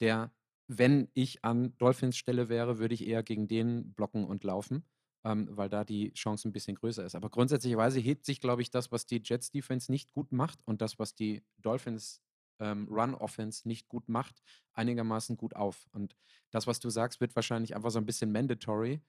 [0.02, 0.32] der
[0.70, 4.84] wenn ich an Dolphins Stelle wäre, würde ich eher gegen den blocken und laufen
[5.28, 7.16] ähm, weil da die Chance ein bisschen größer ist.
[7.16, 10.82] Aber grundsätzlicherweise hebt sich, glaube ich, das, was die Jets Defense nicht gut macht und
[10.82, 12.22] das, was die Dolphins
[12.60, 14.42] ähm, Run Offense nicht gut macht,
[14.74, 15.88] einigermaßen gut auf.
[15.92, 16.16] Und
[16.52, 19.02] das, was du sagst, wird wahrscheinlich einfach so ein bisschen mandatory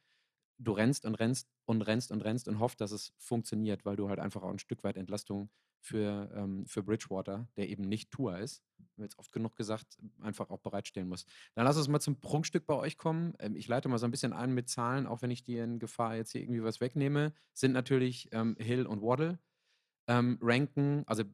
[0.58, 4.08] du rennst und rennst und rennst und rennst und hoffst, dass es funktioniert, weil du
[4.08, 8.38] halt einfach auch ein Stück weit Entlastung für, ähm, für Bridgewater, der eben nicht Tour
[8.38, 11.24] ist, haben jetzt oft genug gesagt, einfach auch bereitstellen muss.
[11.54, 13.34] Dann lass uns mal zum Prunkstück bei euch kommen.
[13.38, 15.78] Ähm, ich leite mal so ein bisschen ein mit Zahlen, auch wenn ich dir in
[15.78, 19.38] Gefahr jetzt hier irgendwie was wegnehme, sind natürlich ähm, Hill und Waddle.
[20.08, 21.24] Ähm, ranken, also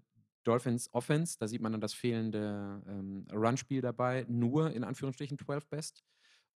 [0.42, 5.68] Dolphins Offense, da sieht man dann das fehlende ähm, Run-Spiel dabei, nur in Anführungsstrichen 12
[5.68, 6.04] Best.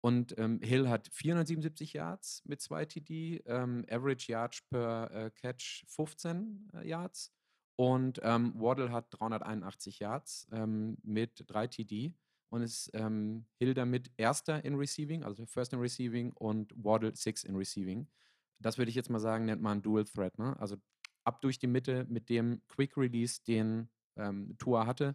[0.01, 5.85] Und ähm, Hill hat 477 Yards mit 2 TD, ähm, Average Yards per äh, Catch
[5.89, 7.33] 15 äh, Yards.
[7.77, 12.15] Und ähm, Waddle hat 381 Yards ähm, mit 3 TD
[12.51, 17.45] und ist ähm, Hill damit Erster in Receiving, also First in Receiving und Waddle Six
[17.45, 18.09] in Receiving.
[18.59, 20.39] Das würde ich jetzt mal sagen, nennt man Dual Threat.
[20.39, 20.59] Ne?
[20.59, 20.77] Also
[21.25, 25.15] ab durch die Mitte mit dem Quick Release, den ähm, Tua hatte.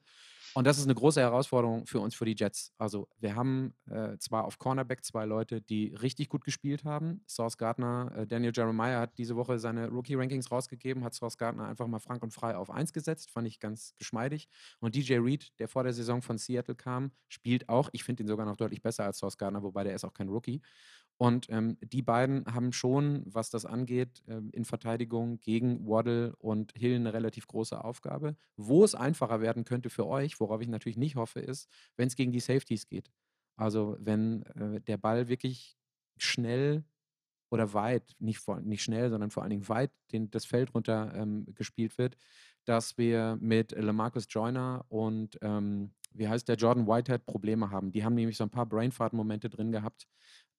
[0.56, 2.74] Und das ist eine große Herausforderung für uns, für die Jets.
[2.78, 7.24] Also wir haben äh, zwar auf Cornerback zwei Leute, die richtig gut gespielt haben.
[7.28, 11.88] Source Gardner, äh, Daniel Jeremiah hat diese Woche seine Rookie-Rankings rausgegeben, hat Source Gardner einfach
[11.88, 14.48] mal frank und frei auf 1 gesetzt, fand ich ganz geschmeidig.
[14.80, 17.90] Und DJ Reed, der vor der Saison von Seattle kam, spielt auch.
[17.92, 20.30] Ich finde ihn sogar noch deutlich besser als Source Gardner, wobei der ist auch kein
[20.30, 20.62] Rookie.
[21.18, 26.74] Und ähm, die beiden haben schon, was das angeht, ähm, in Verteidigung gegen Waddle und
[26.76, 28.36] Hill eine relativ große Aufgabe.
[28.58, 32.16] Wo es einfacher werden könnte für euch, worauf ich natürlich nicht hoffe, ist, wenn es
[32.16, 33.12] gegen die Safeties geht.
[33.56, 35.78] Also wenn äh, der Ball wirklich
[36.18, 36.84] schnell
[37.52, 41.14] oder weit, nicht, vor, nicht schnell, sondern vor allen Dingen weit den, das Feld runter
[41.16, 42.18] ähm, gespielt wird,
[42.66, 47.92] dass wir mit Lamarcus Joyner und ähm, wie heißt der Jordan Whitehead Probleme haben.
[47.92, 50.08] Die haben nämlich so ein paar Brainfart-Momente drin gehabt,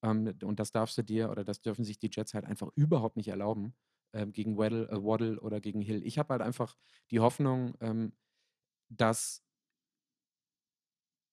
[0.04, 3.16] ähm, und das darfst du dir oder das dürfen sich die Jets halt einfach überhaupt
[3.18, 3.74] nicht erlauben
[4.14, 6.02] ähm, gegen Waddle, äh, Waddle oder gegen Hill.
[6.06, 6.76] Ich habe halt einfach
[7.12, 8.14] die Hoffnung, ähm,
[8.90, 9.42] dass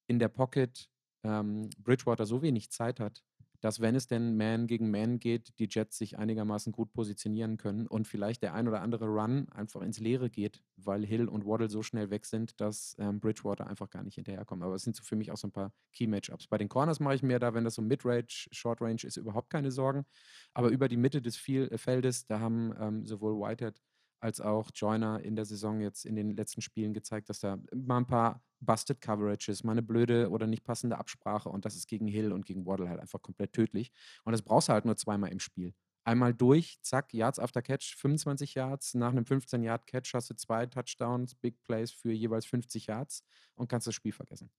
[0.07, 0.89] in der Pocket
[1.23, 3.23] ähm, Bridgewater so wenig Zeit hat,
[3.61, 7.87] dass wenn es denn Man gegen Man geht, die Jets sich einigermaßen gut positionieren können
[7.87, 11.69] und vielleicht der ein oder andere Run einfach ins Leere geht, weil Hill und Waddle
[11.69, 14.63] so schnell weg sind, dass ähm, Bridgewater einfach gar nicht hinterherkommt.
[14.63, 16.47] Aber es sind so für mich auch so ein paar Key-Matchups.
[16.47, 19.71] Bei den Corners mache ich mir da, wenn das so Mid-Range, Short-Range ist, überhaupt keine
[19.71, 20.05] Sorgen.
[20.53, 23.79] Aber über die Mitte des Feldes, da haben ähm, sowohl Whitehead
[24.21, 27.97] als auch Joyner in der Saison jetzt in den letzten Spielen gezeigt, dass da mal
[27.97, 32.07] ein paar Busted Coverages, mal eine blöde oder nicht passende Absprache und das ist gegen
[32.07, 33.91] Hill und gegen Waddle halt einfach komplett tödlich.
[34.23, 35.73] Und das brauchst du halt nur zweimal im Spiel.
[36.03, 38.95] Einmal durch, zack, Yards after Catch, 25 Yards.
[38.95, 43.23] Nach einem 15-Yard-Catch hast du zwei Touchdowns, Big Plays für jeweils 50 Yards
[43.55, 44.51] und kannst das Spiel vergessen.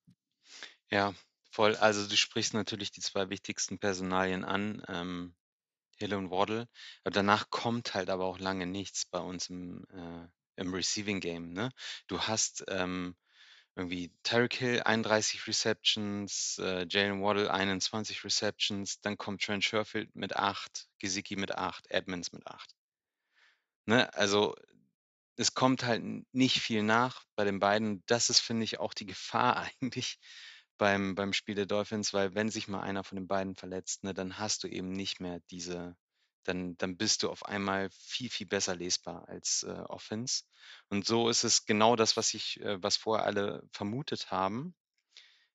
[0.91, 1.15] Ja,
[1.51, 1.75] voll.
[1.77, 4.83] Also du sprichst natürlich die zwei wichtigsten Personalien an.
[4.89, 5.35] Ähm,
[6.03, 6.69] Hill und Waddle.
[7.05, 11.53] Aber danach kommt halt aber auch lange nichts bei uns im, äh, im Receiving Game.
[11.53, 11.71] Ne?
[12.09, 13.17] Du hast ähm,
[13.75, 20.37] irgendwie Tyreek Hill 31 Receptions, äh, Jalen Waddle 21 Receptions, dann kommt Trent Sherfield mit
[20.37, 22.75] 8, Gesicki mit 8, Edmonds mit 8.
[23.87, 24.13] Ne?
[24.15, 24.55] Also
[25.37, 28.03] es kommt halt nicht viel nach bei den beiden.
[28.07, 30.19] Das ist, finde ich, auch die Gefahr eigentlich
[30.83, 34.15] beim, beim Spiel der Dolphins, weil wenn sich mal einer von den beiden verletzt, ne,
[34.15, 35.97] dann hast du eben nicht mehr diese,
[36.43, 40.43] dann, dann bist du auf einmal viel, viel besser lesbar als äh, Offense.
[40.89, 44.75] Und so ist es genau das, was ich, äh, was vorher alle vermutet haben.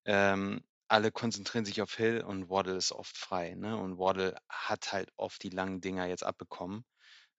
[0.06, 3.54] Ähm, alle konzentrieren sich auf Hill und Waddle ist oft frei.
[3.56, 3.76] Ne?
[3.76, 6.86] Und Waddle hat halt oft die langen Dinger jetzt abbekommen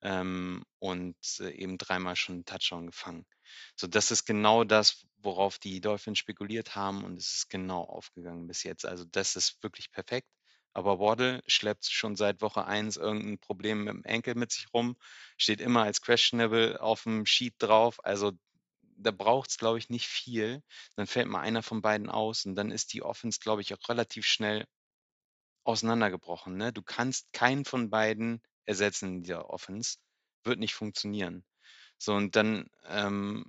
[0.02, 3.26] ähm, und äh, eben dreimal schon einen Touchdown gefangen.
[3.76, 8.46] So, das ist genau das, worauf die Dolphins spekuliert haben und es ist genau aufgegangen
[8.46, 8.84] bis jetzt.
[8.86, 10.28] Also das ist wirklich perfekt.
[10.74, 14.96] Aber Waddle schleppt schon seit Woche 1 irgendein Problem mit dem Enkel mit sich rum,
[15.36, 17.98] steht immer als questionable auf dem Sheet drauf.
[18.04, 18.32] Also
[18.96, 20.62] da braucht es, glaube ich, nicht viel.
[20.96, 23.88] Dann fällt mal einer von beiden aus und dann ist die Offense, glaube ich, auch
[23.88, 24.66] relativ schnell
[25.64, 26.56] auseinandergebrochen.
[26.56, 26.72] Ne?
[26.72, 29.98] Du kannst keinen von beiden ersetzen in dieser Offense.
[30.44, 31.44] Wird nicht funktionieren.
[31.98, 33.46] So, und dann, ähm,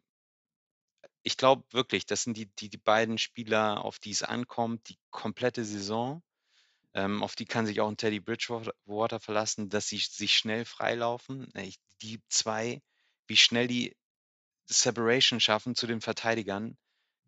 [1.23, 4.97] ich glaube wirklich, das sind die, die, die beiden Spieler, auf die es ankommt, die
[5.11, 6.23] komplette Saison.
[6.95, 11.53] Ähm, auf die kann sich auch 'n Teddy Bridgewater verlassen, dass sie sich schnell freilaufen.
[11.55, 12.81] Äh, ich die 2,
[13.27, 13.95] wie schnell die
[14.67, 16.77] Separation schaffen zu den Verteidigern,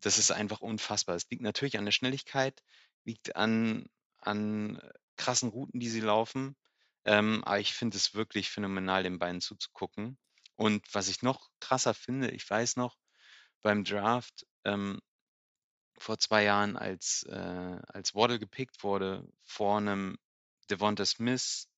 [0.02, 1.16] das ist einfach unfassbar.
[1.16, 2.62] Es liegt natürlich an der Schnelligkeit,
[3.04, 3.86] liegt an
[4.20, 6.56] an äh, krassen Routen, die sie laufen.
[7.06, 10.18] Ähm, aber ich finde es wirklich phänomenal, den beiden zuzugucken.
[10.56, 12.96] Und was ich noch krasser finde, ich weiß noch
[13.62, 15.00] beim Draft, ähm,
[15.98, 20.18] vor 2 Jahren, als äh, als Waddle gepickt wurde vor 'nem
[20.70, 21.68] Devonta Smith,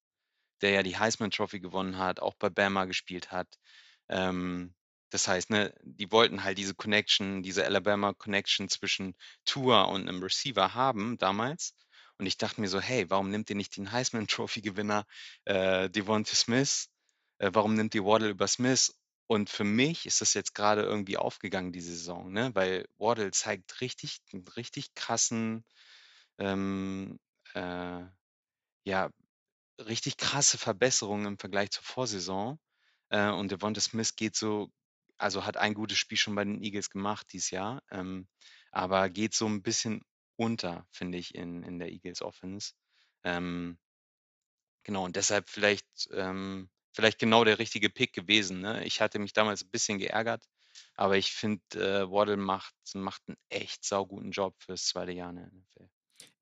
[0.62, 3.48] der ja die Heisman Trophy gewonnen hat, auch bei Bama gespielt hat.
[4.08, 4.74] Ähm,
[5.10, 10.22] das heißt, ne, die wollten halt diese Connection, diese Alabama Connection zwischen Tua und 'nem
[10.22, 11.74] Receiver haben damals.
[12.18, 15.07] Und ich dachte mir so: „Hey, warum nimmt ihr nicht den Heisman Trophy Gewinner,
[15.44, 16.88] äh, Devonta Smith?
[17.38, 18.94] Äh, warum nimmt ihr Waddle über Smith?“
[19.27, 23.81] Und für mich ist das jetzt grade irgendwie aufgegangen diese Saison, ne, weil Waddle zeigt
[23.81, 25.64] richtig 'n richtig krassen,
[26.38, 27.18] ähm,
[27.55, 28.05] äh,
[28.85, 29.11] ja,
[29.81, 32.59] richtig krasse Verbesserungen im Vergleich zur Vorsaison.
[33.11, 34.70] Äh, und Devonta Smith geht so
[35.18, 38.29] also, hat ein gutes Spiel schon bei den Eagles gemacht dieses Jahr, ähm,
[38.72, 40.03] aber geht so 'n bisschen
[40.37, 42.73] unter, finde ich, in in der Eagles Offense.
[43.25, 43.79] Ähm
[44.87, 48.85] genau, und deshalb vielleicht ähm, vielleicht genau der richtige Pick gewesen, ne?
[48.85, 50.44] Ich hatte mich damals 'n bisschen geärgert,
[50.94, 55.12] aber ich finde, äh, Waddle macht macht 'n echt sauguten Job fürs 2.
[55.12, 55.88] Jahr in der NFL.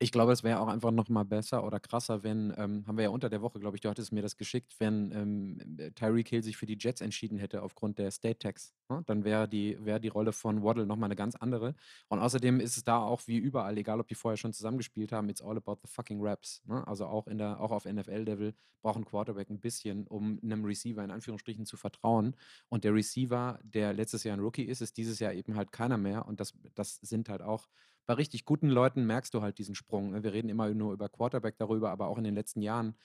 [0.01, 3.05] Ich glaube, es wäre auch einfach noch mal besser oder krasser, wenn ähm, haben wir
[3.05, 6.29] ja unter der Woche, glaube ich du hattest mir das geschickt, wenn, ähm, äh, Tyreek
[6.29, 9.03] Hill sich für die Jets entschieden hätte aufgrund der State Tax, ne?
[9.07, 11.75] Dann wäre die wäre die Rolle von Waddle noch mal 'ne ganz andere.
[12.09, 15.29] Und außerdem ist es da auch wie überall, egal ob die vorher schon zusammengespielt haben,
[15.29, 16.85] it's all about the fucking Raps, ne?
[16.89, 21.05] Also, auch in der auch auf NFL-Level braucht 'n Quarterback 'n bisschen, um 'nem Receiver
[21.05, 22.35] in Anführungsstrichen zu vertrauen.
[22.69, 25.97] Und der Receiver, der letztes Jahr 'n Rookie ist, ist dieses Jahr eben halt keiner
[25.97, 26.27] mehr.
[26.27, 27.69] Und das das sind halt auch
[28.07, 30.23] bei richtig guten Leuten merkst du halt diesen Sprung, ne?
[30.25, 32.97] Wir reden immer nur über Quarterback darüber, aber auch in den letzten Jahren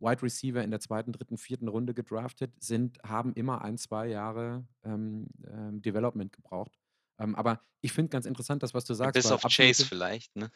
[0.00, 1.68] Wide Receiver in der 2., 3., 4.
[1.68, 6.78] Runde gedraftet sind haben immer 1, 2 Jahre, ähm, ähm, Development gebraucht.
[7.18, 10.50] Ähm, aber ich finde ganz interessant, das, was du sagst, bis auf Chase vielleicht, ne?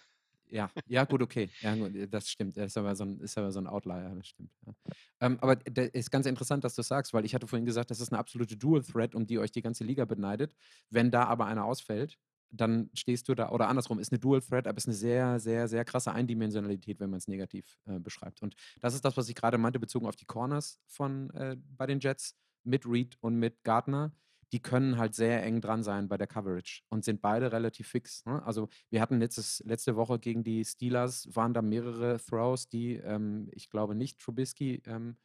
[0.49, 1.53] Ja, ja, gut, okay.
[1.61, 2.57] Ja, gut, das stimmt.
[2.59, 4.75] Er ist aber so 'n ist aber so 'n Outlier, das stimmt, ja.
[5.21, 8.01] Ähm, aber d ist ganz interessant, dass du's sagst, weil ich hatte vorhin gesagt, das
[8.01, 10.55] ist 'ne absolute Dual Threat, um die euch die ganze Liga beneidet.
[10.91, 12.19] Wenn da aber einer ausfällt,
[12.53, 15.69] dann stehst du da oder andersrum, ist 'ne Dual Threat, aber ist 'ne sehr, sehr,
[15.69, 18.43] sehr krasse Eindimensionalität, wenn man's negativ, äh, beschreibt.
[18.43, 21.87] Und das ist das, was ich grade meinte, bezogen auf die Corners von äh, bei
[21.87, 24.13] den Jets mit Reed und mit Gardner.
[24.53, 28.25] Die können halt sehr eng dran sein bei der Coverage und sind beide relativ fix,
[28.27, 28.43] ne?
[28.45, 33.49] Also, wir hatten letztes letzte Woche gegen die Steelers waren da mehrere Throws, die, ähm,
[33.53, 35.17] ich glaube nicht Trubisky, ähm,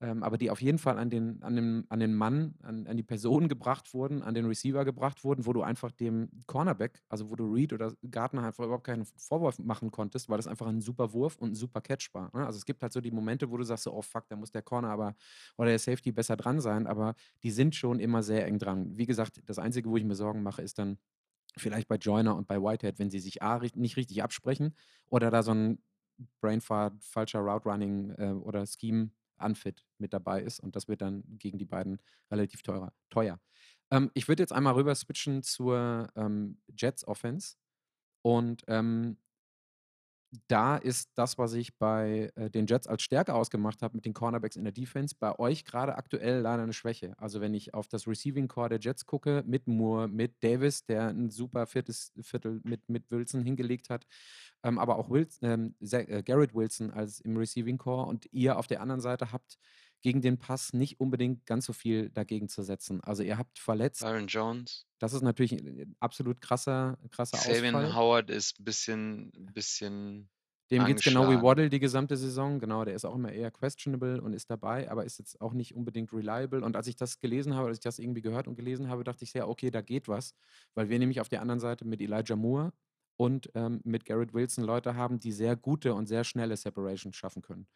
[0.00, 2.96] ähm, aber die auf jeden Fall an den an den an den Mann, an an
[2.96, 7.30] die Person gebracht wurden, an den Receiver gebracht wurden, wo du einfach dem Cornerback, also,
[7.30, 10.80] wo du Reed oder Gardner einfach überhaupt keinen Vorwurf machen konntest, weil das einfach 'n
[10.82, 12.46] super Wurf und 'n super Catch war, ne?
[12.46, 14.50] Also, es gibt halt so die Momente, wo du sagst so: „Oh fuck, da muss
[14.52, 15.14] der Corner aber
[15.56, 18.96] oder der Safety besser dran sein“, aber die sind schon immer sehr eng dran.
[18.98, 20.98] Wie gesagt, das Einzige, wo ich mir Sorgen mache, ist dann
[21.58, 24.74] vielleicht bei Joyner und bei Whitehead, wenn sie sich A nicht richtig absprechen
[25.08, 25.78] oder da so 'n
[26.42, 31.24] Brainfart, falscher Route Running, äh, oder Scheme Unfit mit dabei ist und das wird dann
[31.38, 33.40] gegen die beiden relativ teurer teuer.
[33.90, 37.56] Ähm, ich würde jetzt einmal rüber switchen zur, ähm, Jets Offense
[38.22, 39.18] und, ähm
[40.48, 44.14] da ist das, was ich bei, äh, den Jets als Stärke ausgemacht habe mit den
[44.14, 47.14] Cornerbacks in der Defense, bei euch grade aktuell leider 'ne Schwäche.
[47.18, 51.08] Also, wenn ich auf das Receiving Core der Jets gucke, mit Moore, mit Davis, der
[51.10, 52.12] 'n super 4.
[52.20, 54.06] Viertel mit mit Wilson hingelegt hat,
[54.64, 58.66] ähm, aber auch Wils ähm, äh, Garrett Wilson als im Receiving Core und ihr auf
[58.66, 59.56] der anderen Seite habt
[60.06, 63.02] gegen den Pass nicht unbedingt ganz so viel dagegen zu setzen.
[63.02, 64.08] Also, ihr habt verletzt.
[64.08, 64.86] Byron Jones.
[65.00, 67.94] Das ist natürlich 'n absolut krasser krasser Xavien Ausfall.
[67.94, 70.28] Howard ist bisschen bisschen
[70.72, 71.40] Dem geht's genau wie.
[71.40, 72.58] Waddle die gesamte Saison.
[72.58, 75.76] Genau, der ist auch immer eher questionable und ist dabei, aber ist jetzt auch nicht
[75.76, 76.64] unbedingt reliable.
[76.64, 79.22] Und als ich das gelesen habe als ich das irgendwie gehört und gelesen habe, dachte
[79.24, 80.34] ich sehr: „Okay, da geht was.“
[80.74, 82.72] Weil wir nämlich auf der anderen Seite mit Elijah Moore
[83.16, 87.42] und, ähm, mit Garrett Wilson Leute haben, die sehr gute und sehr schnelle Separations schaffen
[87.42, 87.68] können.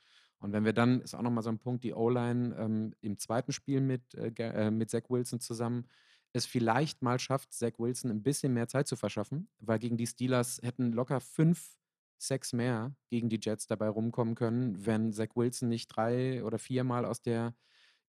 [0.42, 3.18] Und wenn wir dann ist auch noch mal so 'n Punkt, die O-Line, ähm, im
[3.18, 3.52] 2.
[3.52, 5.86] Spiel mit, äh, äh, mit Zach Wilson zusammen
[6.32, 10.06] es vielleicht mal schafft, Zach Wilson 'n bisschen mehr Zeit zu verschaffen, weil gegen die
[10.06, 11.76] Steelers hätten locker 5
[12.18, 17.04] Sacks mehr gegen die Jets dabei rumkommen können, wenn Zach Wilson nicht 3 oder viermal
[17.04, 17.54] aus der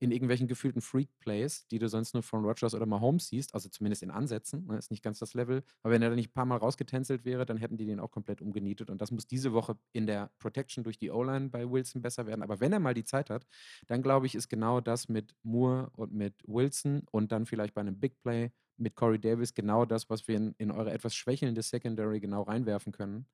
[0.02, 4.04] in irgendwelchen gefühlten Freak-Plays, die du sonst nur von Rodgers oder Mahomes siehst, also, zumindest
[4.04, 5.64] in Ansätzen, ne, ist nicht ganz das Level.
[5.84, 8.90] Aber wenn er da nicht paarmal rausgetänzelt wäre, dann hätten die den auch komplett umgenietet.
[8.90, 12.44] Und das muss diese Woche in der Protection durch die O-Line bei Wilson besser werden.
[12.44, 13.46] Aber wenn er mal die Zeit hat,
[13.88, 17.84] dann glaube ich, ist genau das mit Moore und mit Wilson und dann vielleicht bei
[17.84, 21.62] 'nem Big Play mit Corey Davis genau das, was wir in in eure etwas schwächelnde
[21.62, 23.28] Secondary genau reinwerfen können.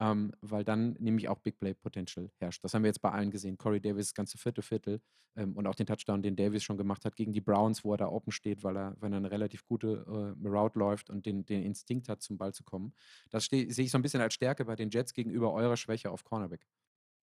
[0.00, 2.64] Ähm, weil dann nämlich auch Big Play Potential herrscht.
[2.64, 3.58] Das haben wir jetzt bei allen gesehen.
[3.58, 5.00] Corey Davis, das ganze vierte Viertel
[5.36, 7.98] ähm, und auch den Touchdown, den Davis schon gemacht hat gegen die Browns, wo er
[7.98, 11.44] da open steht, weil er, wenn er eine relativ gute äh, Route läuft und den,
[11.44, 12.94] den Instinkt hat, zum Ball zu kommen.
[13.30, 16.24] Das sehe ich so ein bisschen als Stärke bei den Jets gegenüber eurer Schwäche auf
[16.24, 16.66] Cornerback.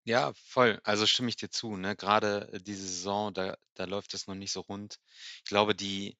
[0.04, 0.80] Ja, voll.
[0.82, 1.94] Also stimme ich dir zu, ne?
[1.94, 4.98] Gerade äh, diese Saison, da da läuft es noch nicht so rund.
[5.38, 6.18] Ich glaube, die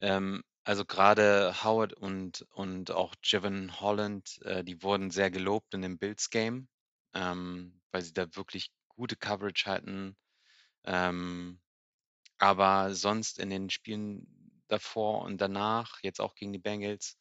[0.00, 5.82] ähm, also gerade Howard und und auch Jevon Holland, äh, die wurden sehr gelobt in
[5.82, 6.68] dem Bills-Game,
[7.14, 10.16] ähm, weil sie da wirklich gute Coverage hatten.
[10.84, 11.60] Ähm,
[12.38, 14.26] aber sonst in den Spielen
[14.68, 17.16] davor und danach, jetzt auch gegen die Bengals,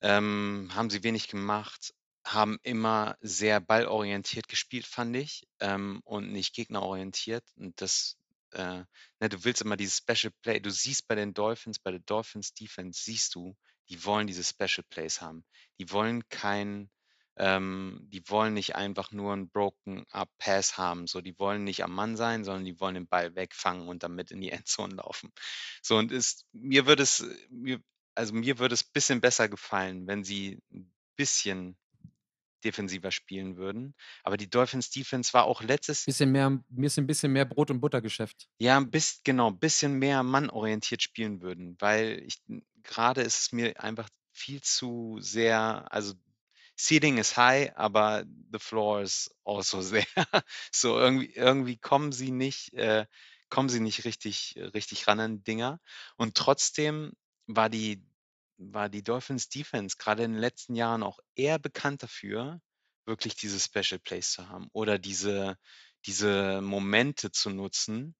[0.00, 1.94] ähm, haben sie wenig gemacht,
[2.24, 7.44] haben immer sehr ballorientiert gespielt, fand ich, ähm, und nicht gegnerorientiert.
[7.56, 8.16] Und das,
[8.58, 8.84] äh,
[9.20, 10.60] ne, du willst immer dieses Special Play.
[10.60, 13.56] Du siehst bei den Dolphins, bei der Dolphins Defense siehst du,
[13.88, 15.44] die wollen diese Special Plays haben.
[15.78, 16.90] Die wollen kein,
[17.36, 21.06] ähm, die wollen nicht einfach nur einen broken up Pass haben.
[21.06, 24.30] So, die wollen nicht am Mann sein, sondern die wollen den Ball wegfangen und damit
[24.30, 25.32] in die Endzone laufen.
[25.82, 27.80] So, und ist, mir würde es, mir,
[28.14, 31.76] also mir würde es ein bisschen besser gefallen, wenn sie ein bisschen
[32.64, 33.94] defensiver spielen würden.
[34.22, 37.70] Aber die Dolphins Defense war auch letztes Bisschen mehr, mir ist ein bisschen mehr Brot-
[37.70, 38.48] und Buttergeschäft.
[38.60, 42.38] ja, ein bisschen, genau, ein bisschen mehr mannorientiert spielen würden, weil ich
[42.82, 46.14] gerade ist es mir einfach viel zu sehr, also
[46.78, 50.06] Ceiling is high, aber the floor is also sehr.
[50.72, 53.06] So irgendwie, irgendwie kommen sie nicht, äh,
[53.50, 55.80] kommen sie nicht richtig, richtig ran an Dinger.
[56.16, 57.12] Und trotzdem
[57.46, 58.04] war die,
[58.58, 62.60] war die Dolphins Defense gerade in den letzten Jahren auch eher bekannt dafür,
[63.06, 65.56] wirklich diese Special Plays zu haben oder diese,
[66.06, 68.14] diese Momente zu nutzen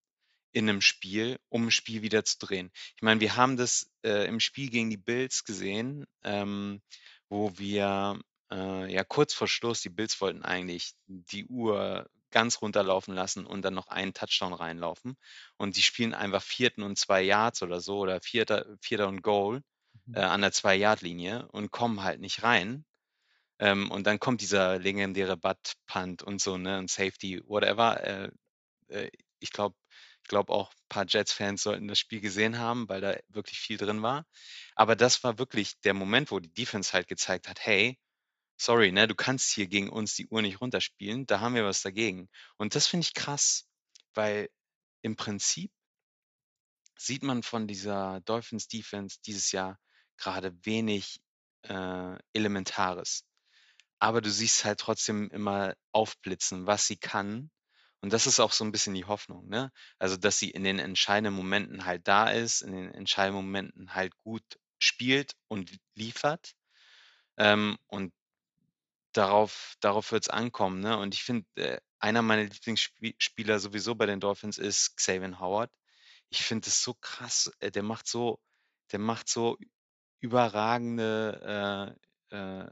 [0.53, 2.71] in einem Spiel, um 'n Spiel wieder zu drehen.
[2.97, 6.83] Ich meine, wir haben das, äh, im Spiel gegen die Bills gesehen, ähm,
[7.29, 8.21] wo wir,
[8.51, 13.63] äh, ja, kurz vor Schluss die Bills wollten eigentlich die Uhr ganz runterlaufen lassen und
[13.63, 15.17] dann noch einen Touchdown reinlaufen.
[15.57, 19.63] Und die spielen einfach Vierten und 2 Yards oder so oder Vierter Vierter und Goal,
[20.13, 22.85] äh, an der 2-Yard-Linie und kommen halt nicht rein.
[23.61, 28.03] Ähm, und dann kommt dieser legendäre Butt-Punt und so, ne, und Safety, whatever.
[28.05, 28.31] Äh,
[28.89, 29.77] äh, ich glaube
[30.23, 33.79] ich glaube auch ein paar Jets-Fans sollten das Spiel gesehen haben, weil da wirklich viel
[33.79, 34.27] drin war.
[34.77, 37.99] Aber das war wirklich der Moment, wo die Defense halt gezeigt hat: „Hey,
[38.59, 41.83] sorry, ne, du kannst hier gegen uns die Uhr nicht runterspielen, da haben wir was
[41.83, 42.29] dagegen.“
[42.59, 43.69] Und das finde ich krass,
[44.15, 44.51] weil
[45.03, 45.73] im Prinzip
[46.99, 49.79] sieht man von dieser Dolphins-Defense dieses Jahr
[50.19, 51.21] gerade wenig,
[51.63, 53.25] äh, Elementares.
[54.01, 57.51] Aber du siehst halt trotzdem immer aufblitzen, was sie kann.
[58.01, 59.73] Und das ist auch so ein bisschen die Hoffnung, ne?
[59.99, 64.17] Also, dass sie in den entscheidenden Momenten halt da ist, in den entscheidenden Momenten halt
[64.19, 64.45] gut
[64.79, 66.55] spielt und liefert.
[67.39, 68.13] Ähm, und
[69.13, 70.99] darauf darauf wird's ankommen, ne?
[70.99, 75.71] Und ich finde, äh, einer meiner Lieblingsspieler sowieso bei den Dolphins ist Xavier Howard.
[76.31, 78.41] Ich finde es so krass, äh, der macht so
[78.93, 79.59] der macht so
[80.21, 81.97] überragende,
[82.31, 82.71] äh, äh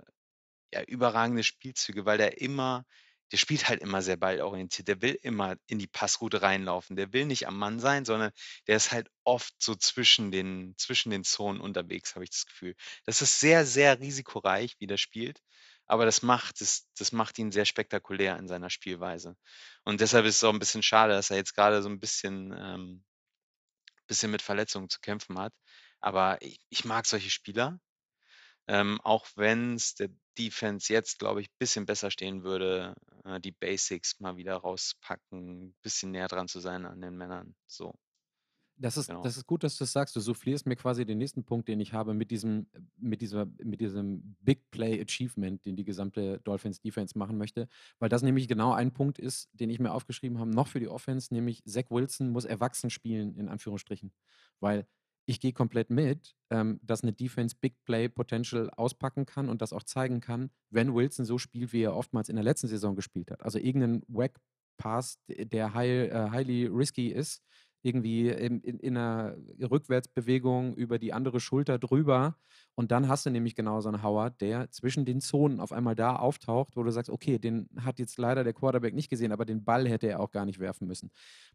[0.75, 2.85] ja, überragende Spielzüge, weil der immer
[3.33, 4.89] der spielt halt immer sehr ballorientiert.
[4.89, 6.97] Der will immer in die Passroute reinlaufen.
[6.97, 8.31] Der will nicht am Mann sein, sondern
[8.69, 12.75] der ist halt oft so zwischen den zwischen den Zonen unterwegs, habe ich das Gefühl.
[13.05, 15.41] Das ist sehr, sehr risikoreich, wie der spielt,
[15.87, 19.37] aber das macht es das macht ihn sehr spektakulär in seiner Spielweise.
[19.85, 22.55] Und deshalb ist es auch ein bisschen schade, dass er jetzt gerade so ein bisschen
[22.57, 23.05] ähm,
[24.07, 25.53] bisschen mit Verletzungen zu kämpfen hat.
[26.01, 27.81] Aber i ich mag solche Spieler.
[28.69, 32.95] Ähm, auch wenn's der Defense jetzt, glaube ich, bisschen besser stehen würde,
[33.25, 37.95] äh, die Basics mal wieder rauspacken, bisschen näher dran zu sein an den Männern, so,
[38.79, 39.23] Das ist genau.
[39.23, 40.15] das ist gut, dass du's sagst.
[40.17, 42.67] Du soufflierst mir quasi den nächsten Punkt, den ich habe mit diesem
[42.99, 47.69] mit dieser mit diesem Big Play Achievement, den die gesamte Dolphins Defense machen möchte,
[48.01, 50.89] weil das nämlich genau ein Punkt ist, den ich mir aufgeschrieben habe, noch für die
[50.89, 54.13] Offense, nämlich Zach Wilson muss erwachsen spielen in Anführungsstrichen,
[54.61, 54.87] weil
[55.27, 59.73] ich gehe komplett mit, ähm, dass eine Defense Big Play Potential auspacken kann und das
[59.73, 63.31] auch zeigen kann, wenn Wilson so spielt, wie er oftmals in der letzten Saison gespielt
[63.31, 63.43] hat.
[63.43, 64.41] Also irgendein Wack
[64.79, 67.43] Pass, der high äh, highly risky ist,
[67.87, 72.37] irgendwie in, in, in einer Rückwärtsbewegung über die andere Schulter drüber.
[72.75, 75.95] Und dann hast du nämlich genau so einen Howard, der zwischen den Zonen auf einmal
[75.95, 79.45] da auftaucht, wo du sagst, okay, den hat jetzt leider der Quarterback nicht gesehen, aber
[79.45, 81.11] den Ball hätte er auch gar nicht werfen müssen.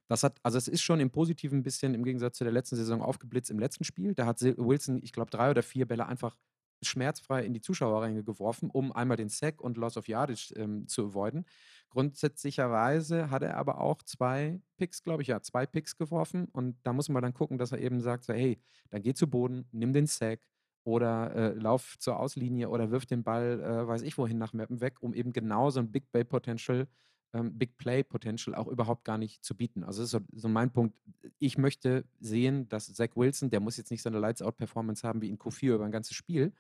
[0.08, 2.78] Das hat, also es ist schon im Positiven ein bisschen im Gegensatz zu der letzten
[2.78, 4.16] Saison aufgeblitzt im letzten Spiel.
[4.16, 6.38] Da hat Wilson, ich glaube, drei oder vier Bälle einfach
[6.82, 11.08] schmerzfrei in die Zuschauerränge geworfen, um einmal den Sack und Loss of Yardage ähm, zu
[11.08, 11.46] avoiden.
[11.90, 16.46] Grundsätzlicherweise hat er aber auch zwei Picks, glaube ich, ja, zwei Picks geworfen.
[16.52, 19.28] Und da muss man dann gucken, dass er eben sagt, so, hey, dann geh zu
[19.28, 20.48] Boden, nimm den Sack
[20.84, 24.82] oder äh, lauf zur Auslinie oder wirf den Ball, äh, weiß ich wohin, nach Mappen
[24.82, 26.88] weg, um eben genau so ein Big Play Potential,
[27.34, 29.84] ähm, Big Play Potential auch überhaupt gar nicht zu bieten.
[29.84, 30.96] Also das ist so, so mein Punkt.
[31.40, 35.30] Ich möchte sehen, dass Zach Wilson, der muss jetzt nicht so eine Lights-Out-Performance haben wie
[35.30, 36.54] in Q4 über ein ganzes Spiel,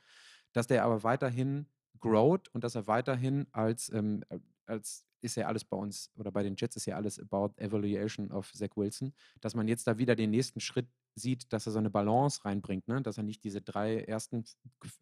[0.54, 1.68] dass der aber weiterhin
[2.00, 4.24] growt und dass er weiterhin als, ähm,
[4.66, 8.32] als ist ja alles bei uns oder bei den Jets ist ja alles about Evaluation
[8.32, 11.80] of Zach Wilson, dass man jetzt da wieder den nächsten Schritt sieht, dass er so
[11.80, 13.02] eine Balance reinbringt, ne?
[13.02, 14.46] dass er nicht diese drei ersten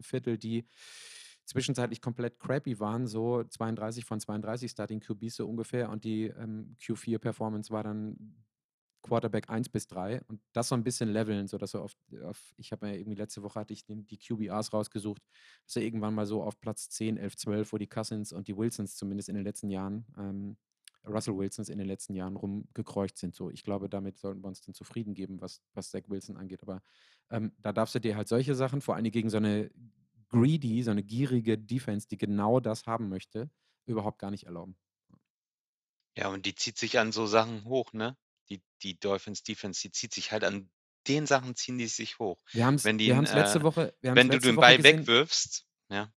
[0.01, 0.67] Viertel, die
[1.49, 6.75] zwischenzeitlich komplett crappy waren, so 32 von 32 Starting QBs so ungefähr und die ähm,
[6.79, 8.35] Q4-Performance war dann
[9.01, 12.71] Quarterback 1 bis 3 und das so ein bisschen leveln, sodass er auf, auf ich
[12.71, 15.23] habe ja irgendwie letzte Woche hatte ich den, die QBRs rausgesucht,
[15.65, 18.55] dass er irgendwann mal so auf Platz 10, 11, 12, wo die Cousins und die
[18.55, 20.57] Wilsons zumindest in den letzten Jahren, ähm,
[21.07, 23.33] Russell Wilsons in den letzten Jahren rumgekreucht sind.
[23.33, 26.61] So, ich glaube, damit sollten wir uns dann zufrieden geben, was, was Zach Wilson angeht.
[26.61, 26.81] Aber
[27.31, 29.71] ähm, da darfst du dir halt solche Sachen, vor allem gegen so eine
[30.29, 33.49] greedy, so eine gierige Defense, die genau das haben möchte,
[33.85, 34.77] überhaupt gar nicht erlauben.
[36.15, 38.17] Ja, und die zieht sich an so Sachen hoch, ne?
[38.49, 40.69] Die, die Dolphins Defense, die zieht sich halt an
[41.07, 42.43] den Sachen ziehen die sich hoch.
[42.51, 44.99] Wir haben es letzte äh, Woche, wenn du den Ball gesehen.
[44.99, 46.13] wegwirfst, ja.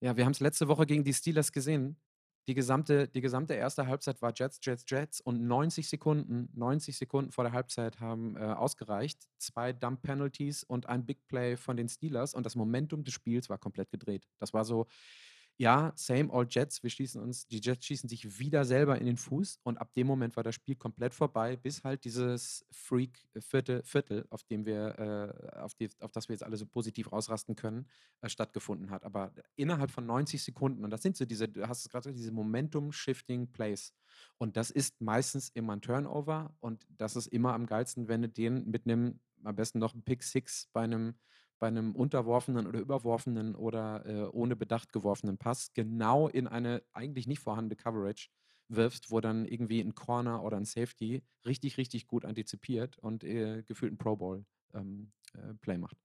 [0.00, 2.00] Ja, wir haben es letzte Woche gegen die Steelers gesehen.
[2.46, 7.32] Die gesamte, die gesamte erste Halbzeit war Jets, Jets, Jets und 90 Sekunden, 90 Sekunden
[7.32, 9.26] vor der Halbzeit haben äh, ausgereicht.
[9.38, 13.48] Zwei Dump Penalties und ein Big Play von den Steelers und das Momentum des Spiels
[13.48, 14.28] war komplett gedreht.
[14.38, 14.86] Das war so,
[15.56, 19.16] ja, same old Jets, wir schießen uns, die Jets schießen sich wieder selber in den
[19.16, 24.26] Fuß und ab dem Moment war das Spiel komplett vorbei, bis halt dieses Freak-Viertel, Viertel,
[24.30, 24.98] auf dem wir,
[25.54, 27.86] äh, auf, die, auf das wir jetzt alle so positiv rausrasten können,
[28.20, 29.04] äh, stattgefunden hat.
[29.04, 32.18] Aber innerhalb von 90 Sekunden, und das sind so diese, du hast es gerade gesagt,
[32.18, 33.94] diese Momentum-Shifting Plays.
[34.38, 38.28] Und das ist meistens immer ein Turnover und das ist immer am geilsten, wenn du
[38.28, 41.14] den mit einem, am besten noch ein Pick Six bei einem
[41.64, 47.26] bei einem unterworfenen oder überworfenen oder äh, ohne Bedacht geworfenen Pass genau in eine eigentlich
[47.26, 48.28] nicht vorhandene Coverage
[48.68, 53.62] wirfst, wo dann irgendwie ein Corner oder ein Safety richtig, richtig gut antizipiert und äh,
[53.62, 54.44] gefühlt ein Pro Bowl
[54.74, 55.96] ähm, äh, Play macht.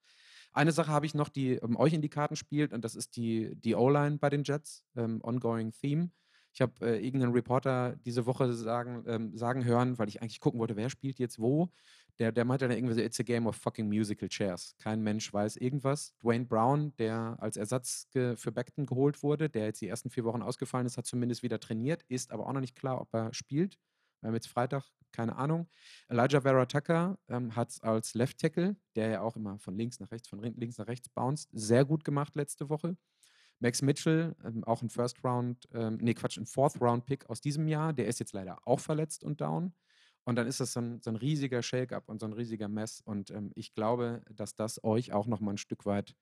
[0.54, 3.18] Eine Sache habe ich noch, die ähm, euch in die Karten spielt, und das ist
[3.18, 6.10] die, die O-Line bei den Jets, ähm, Ongoing Theme.
[6.54, 10.62] Ich habe äh, irgendeinen Reporter diese Woche sagen, ähm, sagen hören, weil ich eigentlich gucken
[10.62, 11.70] wollte, wer spielt jetzt wo.
[12.20, 14.76] Der, der meinte dann irgendwie so, it's a game of fucking musical chairs.
[14.78, 16.14] Kein Mensch weiß irgendwas.
[16.22, 20.42] Dwayne Brown, der als Ersatz für Beckton geholt wurde, der jetzt die ersten vier Wochen
[20.42, 23.80] ausgefallen ist, hat zumindest wieder trainiert, ist aber auch noch nicht klar, ob er spielt.
[24.22, 25.70] Wir haben jetzt Freitag, keine Ahnung.
[26.10, 30.00] Elijah Vera Tucker ähm, hat es als Left Tackle, der ja auch immer von links
[30.02, 32.98] nach rechts, von links nach rechts bounced, sehr gut gemacht letzte Woche.
[33.60, 37.42] Max Mitchell, ähm, auch ein First Round, ähm, nee, Quatsch, ein Fourth Round Pick aus
[37.42, 39.74] diesem Jahr, der ist jetzt leider auch verletzt und down.
[40.26, 43.02] Und dann ist das so ein, so ein riesiger Shake-up und so ein riesiger Mess.
[43.02, 46.16] Und ähm, ich glaube, dass das euch auch noch mal ein Stück weit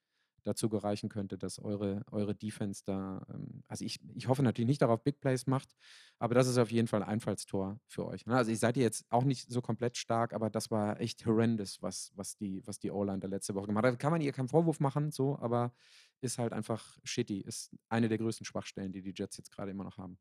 [0.48, 4.82] dazu gereichen könnte, dass eure, eure Defense da, ähm, also ich, ich hoffe natürlich nicht
[4.82, 5.76] darauf Big Plays macht,
[6.20, 8.26] aber das ist auf jeden Fall ein Einfallstor für euch.
[8.26, 8.36] Ne?
[8.36, 11.82] Also ich seid ihr jetzt auch nicht so komplett stark, aber das war echt horrendous,
[11.82, 13.94] was, was die, was die O-Line der letzte Woche gemacht hat.
[13.94, 15.74] Da kann man ihr keinen Vorwurf machen, so, aber
[16.22, 19.84] ist halt einfach shitty, ist eine der größten Schwachstellen, die die Jets jetzt gerade immer
[19.84, 20.18] noch haben.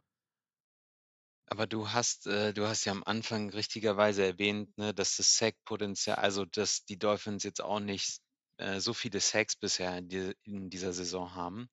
[1.49, 6.17] Aber du hast äh, du hast ja am Anfang richtigerweise erwähnt, ne, dass das Sack-Potenzial
[6.17, 8.21] also, dass die Dolphins jetzt auch nicht,
[8.59, 11.69] äh, so viele Sacks bisher in die in dieser Saison haben.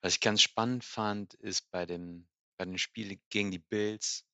[0.00, 2.26] Was ich ganz spannend fand, ist bei dem
[2.56, 4.24] bei dem Spiel gegen die Bills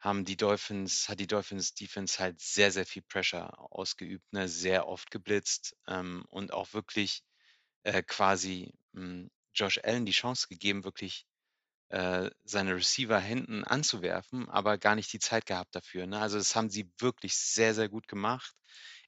[0.00, 4.88] haben die Dolphins hat die Dolphins Defense halt sehr, sehr viel Pressure ausgeübt, ne, sehr
[4.88, 7.22] oft geblitzt, ähm, und auch wirklich,
[7.84, 11.26] äh, quasi, hm, Josh Allen die Chance gegeben, wirklich
[11.92, 16.06] äh, seine Receiver hinten anzuwerfen, aber gar nicht die Zeit gehabt dafür.
[16.06, 16.18] Ne?
[16.18, 18.54] Also das haben sie wirklich sehr, sehr gut gemacht.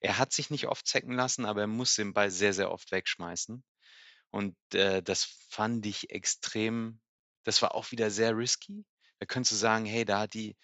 [0.01, 2.93] Er hat sich nicht oft zecken lassen, aber er muss den Ball sehr, sehr oft
[2.93, 3.64] wegschmeißen.
[4.30, 7.01] Und äh, das fand ich extrem,
[7.45, 8.85] das war auch wieder sehr risky.
[9.18, 10.55] Da könntest du sagen, hey, da hat die,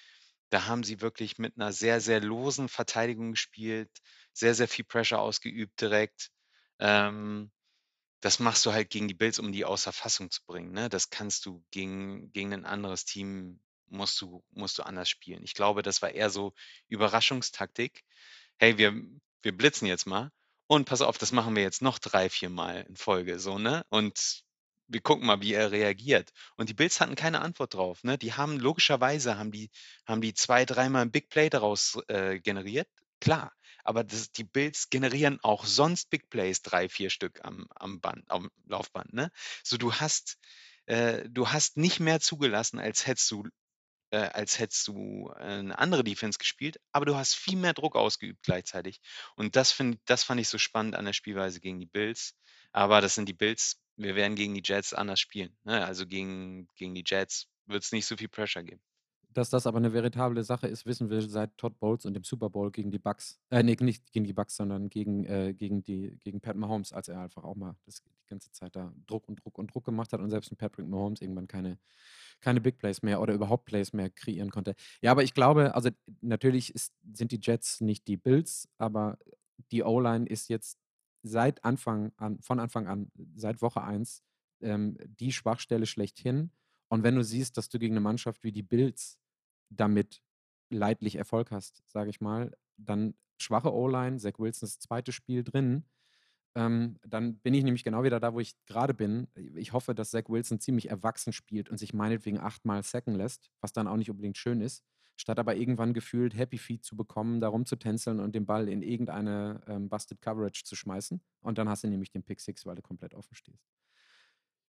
[0.50, 3.90] da haben sie wirklich mit einer sehr, sehr losen Verteidigung gespielt,
[4.34, 6.28] sehr, sehr viel Pressure ausgeübt direkt.
[6.80, 7.50] Ähm,
[8.20, 10.88] das machst du halt gegen die Bills, um die außer Fassung zu bringen, ne?
[10.88, 15.42] Das kannst du gegen gegen 'nen anderes Team musst du musst du anders spielen.
[15.44, 16.54] Ich glaube, das war eher so
[16.88, 18.04] Überraschungstaktik.
[18.58, 18.94] „Hey, wir
[19.42, 20.30] wir blitzen jetzt mal
[20.68, 23.84] und pass auf, das machen wir jetzt noch drei, vier Mal in Folge“, so, ne?
[23.90, 24.42] Und
[24.88, 26.30] wir gucken mal, wie er reagiert.
[26.56, 28.18] Und die Bills hatten keine Antwort drauf, ne?
[28.18, 29.70] Die haben logischerweise haben die
[30.06, 32.88] haben die zwei, dreimal 'n Big Play daraus, äh, generiert,
[33.20, 33.52] klar.
[33.84, 38.24] Aber das die Bills generieren auch sonst Big Plays, 3, 4 Stück am am Band
[38.30, 39.30] am Laufband, ne?
[39.64, 40.38] So, du hast
[40.86, 43.44] äh, du hast nicht mehr zugelassen, als hättest du
[44.10, 47.96] äh, als hättest du, äh, 'ne andere Defense gespielt, aber du hast viel mehr Druck
[47.96, 49.00] ausgeübt gleichzeitig.
[49.36, 52.34] Und das find das fand ich so spannend an der Spielweise gegen die Bills.
[52.72, 53.80] Aber das sind die Bills.
[53.96, 55.84] Wir werden gegen die Jets anders spielen, ne?
[55.86, 58.80] Also, gegen gegen die Jets wird's nicht so viel Pressure geben.
[59.36, 62.50] Dass das aber 'ne veritable Sache ist, wissen wir seit Todd Bowles und dem Super
[62.50, 63.38] Bowl gegen die Bucks.
[63.50, 67.08] Äh, ne, nicht gegen die Bucks, sondern gegen äh, gegen die gegen Pat Mahomes, als
[67.08, 70.12] er einfach auch mal das die ganze Zeit da Druck und Druck und Druck gemacht
[70.12, 71.78] hat und selbst 'n Patrick Mahomes irgendwann keine
[72.40, 74.74] keine Big Plays mehr oder überhaupt Plays mehr kreieren konnte.
[75.02, 79.18] Ja, aber ich glaube also, natürlich ist sind die Jets nicht die Bills, aber
[79.72, 80.78] die O-Line ist jetzt
[81.22, 84.22] seit Anfang an von Anfang an, seit Woche 1,
[84.60, 86.50] ähm, die Schwachstelle schlechthin.
[86.90, 89.18] Und wenn du siehst, dass du gegen 'ne Mannschaft wie die Bills
[89.70, 90.22] damit
[90.70, 95.12] leidlich Erfolg hast, sage ich mal, dann schwache O-Line, Zach Wilsons 2.
[95.12, 95.84] Spiel drin,
[96.56, 99.28] ähm, dann bin ich nämlich genau wieder da, wo ich grade bin.
[99.56, 103.72] Ich hoffe, dass Zach Wilson ziemlich erwachsen spielt und sich meinetwegen achtmal sacken lässt, was
[103.72, 104.84] dann auch nicht unbedingt schön ist,
[105.16, 109.62] statt aber irgendwann gefühlt Happy Feet zu bekommen, da rumzutänzeln und den Ball in irgendeine,
[109.68, 111.22] ähm, Busted Coverage zu schmeißen.
[111.42, 113.79] Und dann hast du nämlich den Pick Six, weil du komplett offen stehst.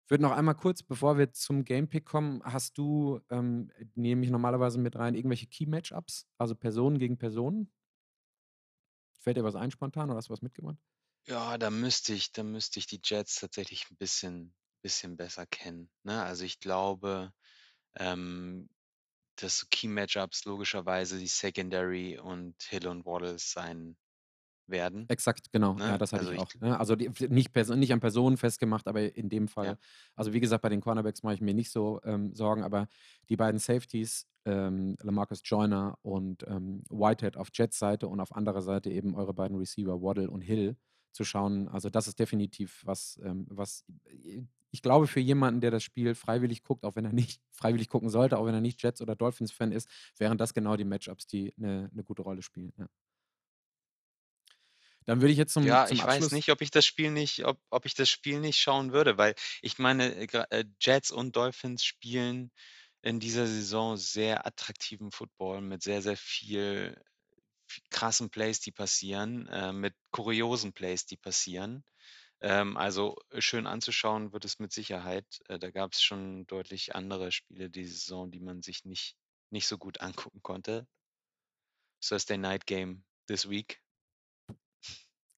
[0.10, 4.32] Würde noch einmal kurz, bevor wir zum Game Pick kommen hast du, ähm, nehme ich
[4.32, 7.72] normalerweise mit rein, irgendwelche Key Matchups, also Personen gegen Personen?
[9.20, 10.78] Fällt dir was ein spontan oder hast du was mitgebracht?
[11.28, 15.92] Ja, da müsste ich da müsste ich die Jets tatsächlich 'n bisschen bisschen besser kennen,
[16.04, 16.24] ne?
[16.24, 17.32] Also, ich glaube,
[17.96, 18.70] ähm,
[19.38, 23.98] dass so Key Matchups logischerweise die Secondary und Hill und Waddles sein
[24.68, 25.82] werden, Exakt, genau.
[25.86, 25.98] Ja, ne?
[25.98, 26.80] das hatte Also, ich ich auch, gl ne?
[26.80, 29.74] Also, die nicht nicht an Personen festgemacht, aber in dem Ja.
[29.74, 29.78] Fall
[30.16, 32.88] also, wie gesagt, bei den Cornerbacks mache ich mir nicht so, ähm, Sorgen, aber
[33.30, 38.90] die beiden Safeties, ähm, LaMarcus Joyner und, ähm, Whitehead auf Jets-Seite und auf anderer Seite
[38.90, 40.78] eben eure beiden Receiver Waddle und Hill
[41.12, 41.68] zu schauen.
[41.68, 46.16] Also, das ist definitiv was, ähm, was i ich glaube, für jemanden, der das Spiel
[46.16, 49.18] freiwillig guckt, auch wenn er nicht freiwillig gucken sollte, auch wenn er nicht Jets oder
[49.18, 52.88] Dolphins-Fan ist, wären das genau die Matchups, die 'ne 'ne gute Rolle spielen, ja.
[55.06, 57.12] Dann würde ich jetzt zum Ja, zum ich weiß Abschluss nicht, ob ich das Spiel
[57.12, 61.12] nicht ob ob ich das Spiel nicht schauen würde, weil ich meine, äh, äh, Jets
[61.12, 62.52] und Dolphins spielen
[63.02, 67.02] in dieser Saison sehr attraktiven Football mit sehr, sehr viel
[67.90, 71.84] krassen Plays, die passieren, äh, mit kuriosen Plays, die passieren.
[72.42, 75.26] Ähm, also, schön anzuschauen wird es mit Sicherheit.
[75.50, 79.16] Äh, da gab's schon deutlich andere Spiele diese Saison, die man sich nicht
[79.52, 80.88] nicht so gut angucken konnte.
[82.02, 83.82] Thursday Night Game this week.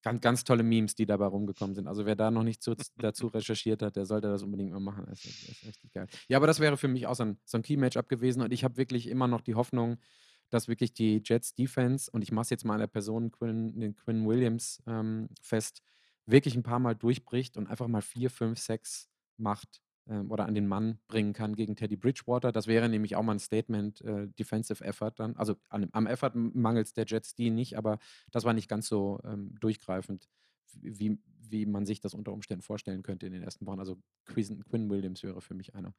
[0.03, 1.87] Gan ganz tolle Memes, die dabei rumgekommen sind.
[1.87, 5.05] Also, wer da noch nicht zu dazu recherchiert hat, der sollte das unbedingt mal machen.
[5.09, 6.07] Das ist ist richtig geil.
[6.27, 8.51] Ja, aber das wäre für mich auch so 'n so 'n Key Matchup gewesen und
[8.51, 9.97] ich habe wirklich immer noch die Hoffnung,
[10.49, 13.79] dass wirklich die Jets Defense und ich mache es jetzt mal an der Person Quinn
[13.79, 15.81] den Quinn Williams, ähm, fest,
[16.25, 19.81] wirklich 'n paarmal durchbricht und einfach mal 4, 5 Sacks macht,
[20.29, 22.51] oder an den Mann bringen kann gegen Teddy Bridgewater.
[22.51, 25.35] Das wäre nämlich auch mal 'n Statement, äh, Defensive Effort dann.
[25.37, 27.99] Also, an am Effort m mangelt's der Jets D nicht, aber
[28.31, 30.29] das war nicht ganz so, ähm, durchgreifend,
[30.73, 33.79] wie wie man sich das unter Umständen vorstellen könnte in den ersten Wochen.
[33.79, 35.93] Also, Quisen Quinn Williams wäre für mich einer.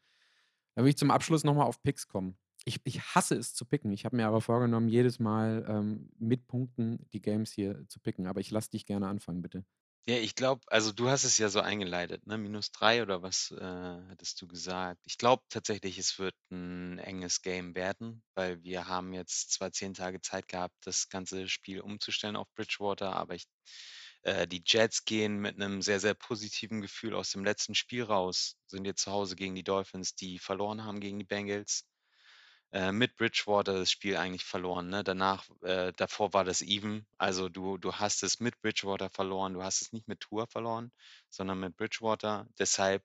[0.76, 2.36] Dann will ich zum Abschluss noch mal auf Picks kommen.
[2.66, 3.92] Ich ich hasse es zu picken.
[3.92, 8.26] Ich habe mir aber vorgenommen, jedes Mal, ähm, mit Punkten die Games hier zu picken,
[8.28, 9.64] aber ich lasse dich gerne anfangen, bitte.
[10.08, 12.36] Ja, ich glaube also, du hast es ja so eingeleitet, ne?
[12.36, 13.64] -3 oder was, äh,
[14.10, 15.00] hattest du gesagt?
[15.06, 19.94] Ich glaube tatsächlich, es wird 'n enges Game werden, weil wir haben jetzt zwar 10
[19.94, 23.46] Tage Zeit gehabt, das ganze Spiel umzustellen auf Bridgewater, aber ich
[24.22, 28.56] äh, die Jets gehen mit 'nem sehr, sehr positiven Gefühl aus dem letzten Spiel raus,
[28.66, 31.82] sind jetzt zu Hause gegen die Dolphins, die verloren haben gegen die Bengals.
[32.74, 35.04] Äh, mit Bridgewater das Spiel eigentlich verloren, ne?
[35.04, 37.06] Danach äh, davor war das even.
[37.18, 39.54] Also, du du hast es mit Bridgewater verloren.
[39.54, 40.90] Du hast es nicht mit Tua verloren,
[41.30, 42.48] sondern mit Bridgewater.
[42.58, 43.04] Deshalb,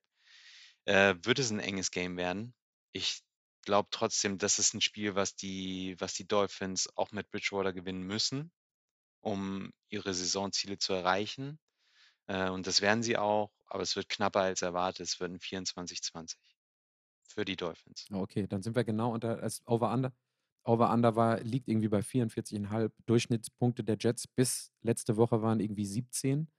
[0.86, 2.56] äh, wird es 'n enges Game werden.
[2.94, 3.22] Ich
[3.64, 8.04] glaube trotzdem, das ist 'n Spiel, was die was die Dolphins auch mit Bridgewater gewinnen
[8.04, 8.52] müssen,
[9.22, 11.60] um ihre Saisonziele zu erreichen.
[12.28, 15.08] Äh, und das werden sie auch, aber es wird knapper als erwartet.
[15.08, 16.38] Es wird 'n 24:20
[17.34, 18.12] für die Dolphins.
[18.12, 20.12] Okay, dann sind wir genau unter es Over-Under
[20.64, 23.04] Over-Under war liegt irgendwie bei 44,5.
[23.06, 26.50] Durchschnittspunkte der Jets bis letzte Woche waren irgendwie 17.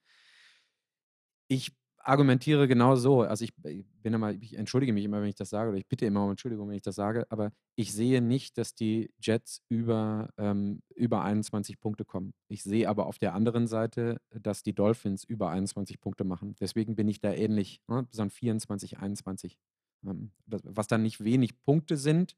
[1.49, 3.23] Ich argumentiere genau so.
[3.23, 6.07] Also, ich bin immer ich entschuldige mich immer, wenn ich das sage oder ich bitte
[6.07, 10.31] immer um Entschuldigung, wenn ich das sage, aber ich sehe nicht, dass die Jets über
[10.39, 12.33] ähm, über 21 Punkte kommen.
[12.49, 16.55] Ich sehe aber auf der anderen Seite, dass die Dolphins über 21 Punkte machen.
[16.61, 19.59] Deswegen bin ich da ähnlich, ne, so 'n 24, 21.
[20.05, 22.37] Ähm, was dann nicht wenig Punkte sind.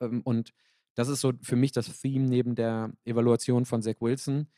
[0.00, 0.52] Ähm, und
[0.96, 4.48] das ist so für mich das Theme neben der Evaluation von Zach Wilson.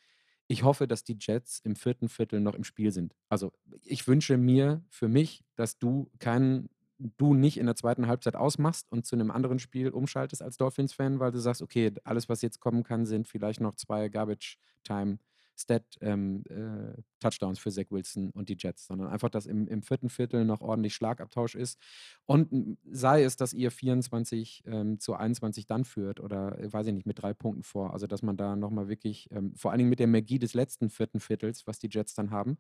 [0.49, 2.09] Ich hoffe, dass die Jets im 4.
[2.11, 3.15] Viertel noch im Spiel sind.
[3.31, 3.53] Also,
[3.85, 6.71] ich wünsche mir für mich, dass du keinen
[7.19, 8.09] du nicht in der 2.
[8.09, 12.29] Halbzeit ausmachst und zu 'nem anderen Spiel umschaltest als Dolphins-Fan, weil du sagst: „Okay, alles,
[12.31, 15.19] was jetzt kommen kann, sind vielleicht noch 2 Garbage-Time
[15.57, 19.83] Stat ähm, äh, Touchdowns für Zach Wilson und die Jets, sondern einfach, dass im, im
[19.83, 21.81] vierten Viertel noch ordentlich Schlagabtausch ist.
[22.27, 26.95] Und sei es, dass ihr 24 ähm, zu 21 dann führt oder äh, weiß ich
[26.95, 27.93] nicht, mit drei Punkten vor.
[27.93, 30.91] Also, dass man da nochmal wirklich, ähm, vor allen Dingen mit der Magie des letzten
[30.91, 32.59] vierten Viertels, was die Jets dann haben,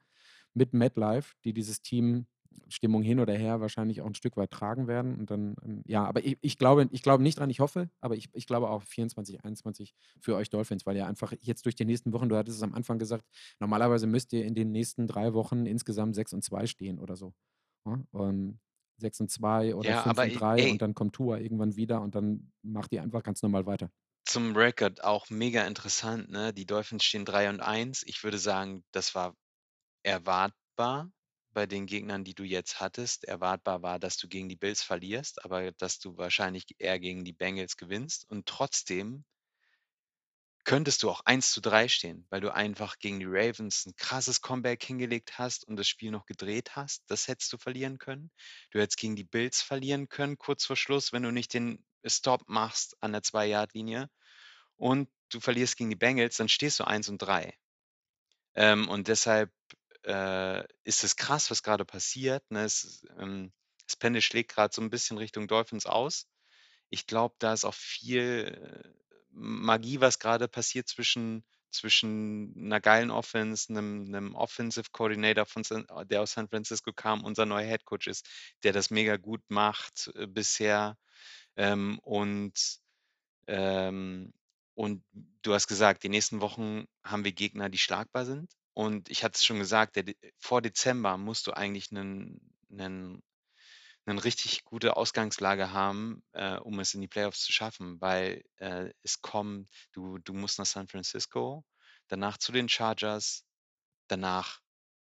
[0.54, 2.26] mit MetLife, die dieses Team
[2.68, 5.16] Stimmung hin oder her wahrscheinlich auch ein Stück weit tragen werden.
[5.18, 8.16] Und dann, ähm, ja, aber ich, ich, glaube, ich glaube nicht dran, ich hoffe, aber
[8.16, 11.84] ich, ich glaube auch 24, 21 für euch Dolphins, weil ihr einfach jetzt durch die
[11.84, 13.24] nächsten Wochen, du hattest es am Anfang gesagt,
[13.60, 17.34] normalerweise müsst ihr in den nächsten drei Wochen insgesamt 6 und 2 stehen oder so.
[17.86, 18.02] Ja?
[18.12, 18.58] Um,
[18.98, 21.76] 6 und 2 oder Ja, 5 aber und 3 ey, und dann kommt Tua irgendwann
[21.76, 23.90] wieder und dann macht ihr einfach ganz normal weiter.
[24.24, 26.52] zum Record auch mega interessant, ne?
[26.52, 28.02] Die Dolphins stehen 3 und 1.
[28.04, 29.34] Ich würde sagen, das war
[30.04, 31.10] erwartbar
[31.56, 33.24] bei den Gegnern, die du jetzt hattest.
[33.24, 37.32] Erwartbar war, dass du gegen die Bills verlierst, aber dass du wahrscheinlich eher gegen die
[37.32, 38.28] Bengals gewinnst.
[38.28, 39.24] Und trotzdem
[40.64, 44.42] könntest du auch 1 zu 3 stehen, weil du einfach gegen die Ravens ein krasses
[44.42, 47.04] Comeback hingelegt hast und das Spiel noch gedreht hast.
[47.06, 48.30] Das hättest du verlieren können.
[48.70, 52.42] Du hättest gegen die Bills verlieren können, kurz vor Schluss, wenn du nicht den Stop
[52.48, 54.10] machst an der 2-Yard-Linie.
[54.76, 57.56] Und du verlierst gegen die Bengals, dann stehst du 1 und 3.
[58.56, 59.50] Ähm, und deshalb
[60.06, 62.48] äh, ist es krass, was gerade passiert.
[62.50, 62.64] Ne?
[62.64, 63.52] Es, ähm,
[63.86, 66.28] das Pendel schlägt gerade so ein bisschen Richtung Dolphins aus.
[66.90, 68.88] Ich glaube, da ist auch viel äh,
[69.30, 75.86] Magie, was gerade passiert zwischen, zwischen einer geilen Offense, einem, einem Offensive Coordinator, von San,
[76.04, 78.28] der aus San Francisco kam, unser neuer Head Coach ist,
[78.62, 80.96] der das mega gut macht äh, bisher.
[81.56, 82.78] Ähm, und,
[83.48, 84.32] ähm,
[84.74, 85.04] und
[85.42, 88.52] du hast gesagt, die nächsten Wochen haben wir Gegner, die schlagbar sind.
[88.76, 93.22] Und ich hatte es schon gesagt, der, De- vor Dezember musst du eigentlich einen, einen
[94.06, 98.90] eine richtig gute Ausgangslage haben, äh, um es in die Playoffs zu schaffen, weil äh,
[99.02, 101.64] es kommt, du, du musst nach San Francisco,
[102.08, 103.44] danach zu den Chargers,
[104.08, 104.60] danach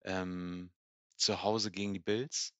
[0.05, 0.71] ähm,
[1.17, 2.53] zu Hause gegen die Bills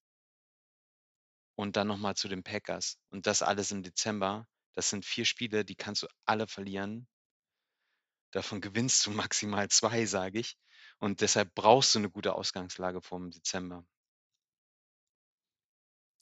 [1.55, 2.97] und dann nochmal zu den Packers.
[3.09, 4.47] Und das alles im Dezember.
[4.73, 7.05] Das sind vier Spiele, die kannst du alle verlieren.
[8.31, 10.57] Davon gewinnst du maximal zwei, sage ich.
[10.99, 13.85] Und deshalb brauchst du eine gute Ausgangslage vom Dezember.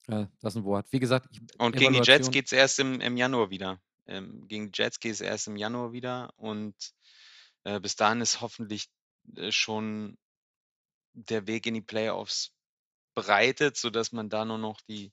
[0.07, 0.91] Ja, das ist ein Wort.
[0.91, 3.82] Wie gesagt, ich, Und gegen die Jets geht es erst im, im Januar wieder.
[4.05, 6.34] Ähm, gegen die Jets geht es erst im Januar wieder.
[6.38, 6.76] Und
[7.63, 8.89] äh, bis dahin ist hoffentlich
[9.36, 10.17] äh, schon
[11.13, 12.51] der Weg in die Playoffs
[13.15, 15.11] bereitet, sodass man da nur noch die.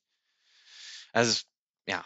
[1.12, 1.44] Also,
[1.86, 2.04] ja,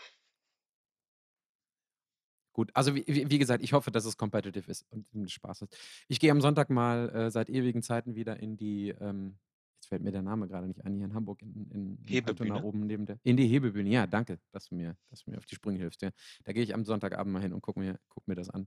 [2.56, 5.76] Gut, also wie, wie gesagt, ich hoffe, dass es competitive ist und Spaß ist.
[6.08, 9.36] Ich gehe am Sonntag mal äh, seit ewigen Zeiten wieder in die, ähm,
[9.74, 12.62] jetzt fällt mir der Name gerade nicht ein, hier in Hamburg, in, in, Altona Hebebühne.
[12.62, 13.90] oben neben der, in die Hebebühne.
[13.90, 16.00] Ja, danke, dass du mir, dass du mir auf die Sprünge hilfst.
[16.00, 16.12] Ja.
[16.44, 18.66] Da gehe ich am Sonntagabend mal hin und gucke mir, guck mir das an.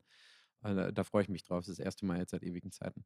[0.61, 1.61] Also, da freue ich mich drauf.
[1.61, 3.05] Das ist das erste Mal jetzt seit ewigen Zeiten.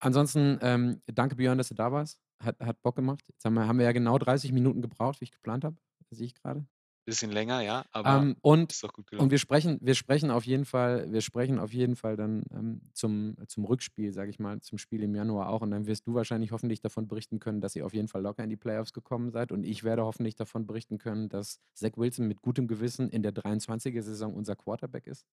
[0.00, 2.18] Ansonsten, ähm, danke Björn, dass du da warst.
[2.40, 3.22] Hat, hat Bock gemacht.
[3.28, 5.76] Jetzt haben wir, haben wir ja genau 30 Minuten gebraucht, wie ich geplant habe.
[6.10, 6.66] Sehe ich gerade.
[7.04, 9.30] Bisschen länger, ja, aber Ähm, und, ist doch gut und gelaufen.
[9.30, 13.36] wir sprechen, wir sprechen auf jeden Fall, wir sprechen auf jeden Fall dann ähm, zum,
[13.46, 15.62] zum Rückspiel, sage ich mal, zum Spiel im Januar auch.
[15.62, 18.42] Und dann wirst du wahrscheinlich hoffentlich davon berichten können, dass ihr auf jeden Fall locker
[18.44, 19.52] in die Playoffs gekommen seid.
[19.52, 23.32] Und ich werde hoffentlich davon berichten können, dass Zach Wilson mit gutem Gewissen in der
[23.32, 25.26] 23er-Saison unser Quarterback ist.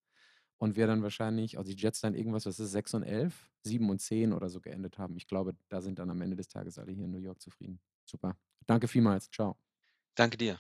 [0.59, 3.89] Und wir dann wahrscheinlich, also die Jets dann irgendwas, was ist 6 und 11, 7
[3.89, 5.17] und 10 oder so geendet haben.
[5.17, 7.82] Ich glaube, da sind dann am Ende des Tages alle hier in New York zufrieden.
[8.05, 8.38] Super.
[8.67, 9.30] Danke vielmals.
[9.32, 9.57] Ciao.
[10.15, 10.57] Danke dir.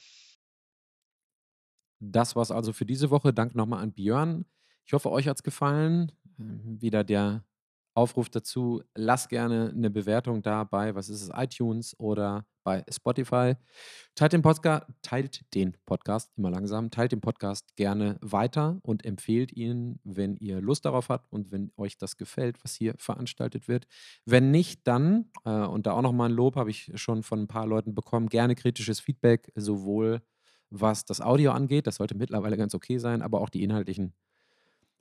[2.01, 3.31] Das war's also für diese Woche.
[3.31, 4.45] Danke nochmal an Björn.
[4.85, 6.11] Ich hoffe, euch hat's gefallen.
[6.39, 7.45] Ähm, Wieder der
[7.93, 13.55] Aufruf dazu, lasst gerne eine Bewertung da bei, was ist es, iTunes oder bei Spotify.
[14.15, 19.51] Teilt den, Podca teilt den Podcast, immer langsam, teilt den Podcast gerne weiter und empfehlt
[19.51, 23.87] ihn, wenn ihr Lust darauf habt und wenn euch das gefällt, was hier veranstaltet wird.
[24.25, 27.47] Wenn nicht, dann, äh, und da auch nochmal ein Lob habe ich schon von ein
[27.47, 30.21] paar Leuten bekommen, gerne kritisches Feedback, sowohl
[30.71, 34.13] was das Audio angeht, das sollte mittlerweile ganz okay sein, aber auch die inhaltlichen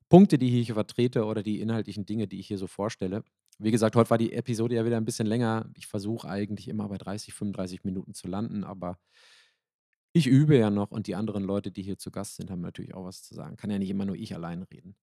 [0.08, 3.22] Punkte, die ich hier vertrete oder die inhaltlichen Dinge, die ich hier so vorstelle.
[3.58, 5.70] Wie gesagt, heute war die Episode ja wieder ein bisschen länger.
[5.76, 8.98] Ich versuche eigentlich immer bei 30, 35 Minuten zu landen, aber
[10.12, 12.94] ich übe ja noch und die anderen Leute, die hier zu Gast sind, haben natürlich
[12.94, 13.56] auch was zu sagen.
[13.56, 14.96] Kann ja nicht immer nur ich allein reden.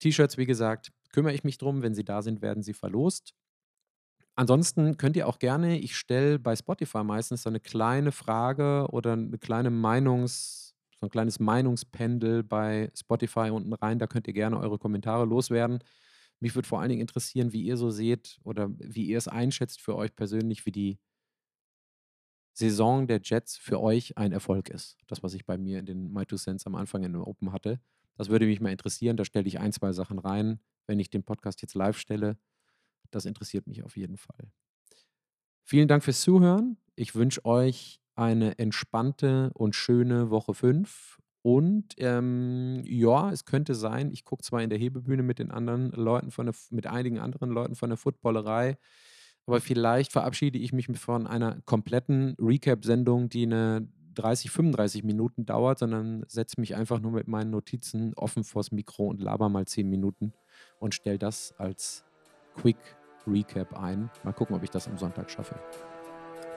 [0.00, 1.80] T-Shirts, wie gesagt, kümmere ich mich drum.
[1.80, 3.34] Wenn sie da sind, werden sie verlost.
[4.34, 9.12] Ansonsten könnt ihr auch gerne, ich stelle bei Spotify meistens so eine kleine Frage oder
[9.12, 13.98] eine kleine Meinungs, so ein kleines Meinungspendel bei Spotify unten rein.
[13.98, 15.80] Da könnt ihr gerne eure Kommentare loswerden.
[16.40, 19.80] Mich würde vor allen Dingen interessieren, wie ihr so seht oder wie ihr es einschätzt
[19.82, 20.98] für euch persönlich, wie die
[22.54, 24.96] Saison der Jets für euch ein Erfolg ist.
[25.06, 27.52] Das, was ich bei mir in den My Two Cents am Anfang in den Open
[27.52, 27.80] hatte.
[28.16, 29.16] Das würde mich mal interessieren.
[29.16, 30.60] Da stelle ich ein, zwei Sachen rein.
[30.86, 32.36] wenn ich den Podcast jetzt live stelle.
[33.14, 34.50] Das interessiert mich auf jeden Fall.
[35.64, 36.76] Vielen Dank fürs Zuhören.
[36.96, 41.18] Ich wünsche euch eine entspannte und schöne Woche 5.
[41.42, 45.90] Und ähm, ja, es könnte sein, ich gucke zwar in der Hebebühne mit den anderen
[45.90, 48.78] Leuten von der, mit einigen anderen Leuten von der Footballerei,
[49.46, 55.80] aber vielleicht verabschiede ich mich von einer kompletten Recap-Sendung, die eine 30, 35 Minuten dauert,
[55.80, 59.88] sondern setze mich einfach nur mit meinen Notizen offen vors Mikro und laber mal 10
[59.88, 60.32] Minuten
[60.78, 62.04] und stelle das als
[62.54, 62.76] Quick
[63.26, 64.10] Recap ein.
[64.22, 65.54] Mal gucken, ob ich das am Sonntag schaffe.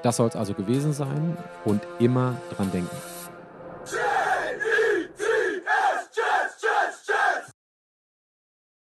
[0.03, 2.95] Das soll es also gewesen sein und immer dran denken.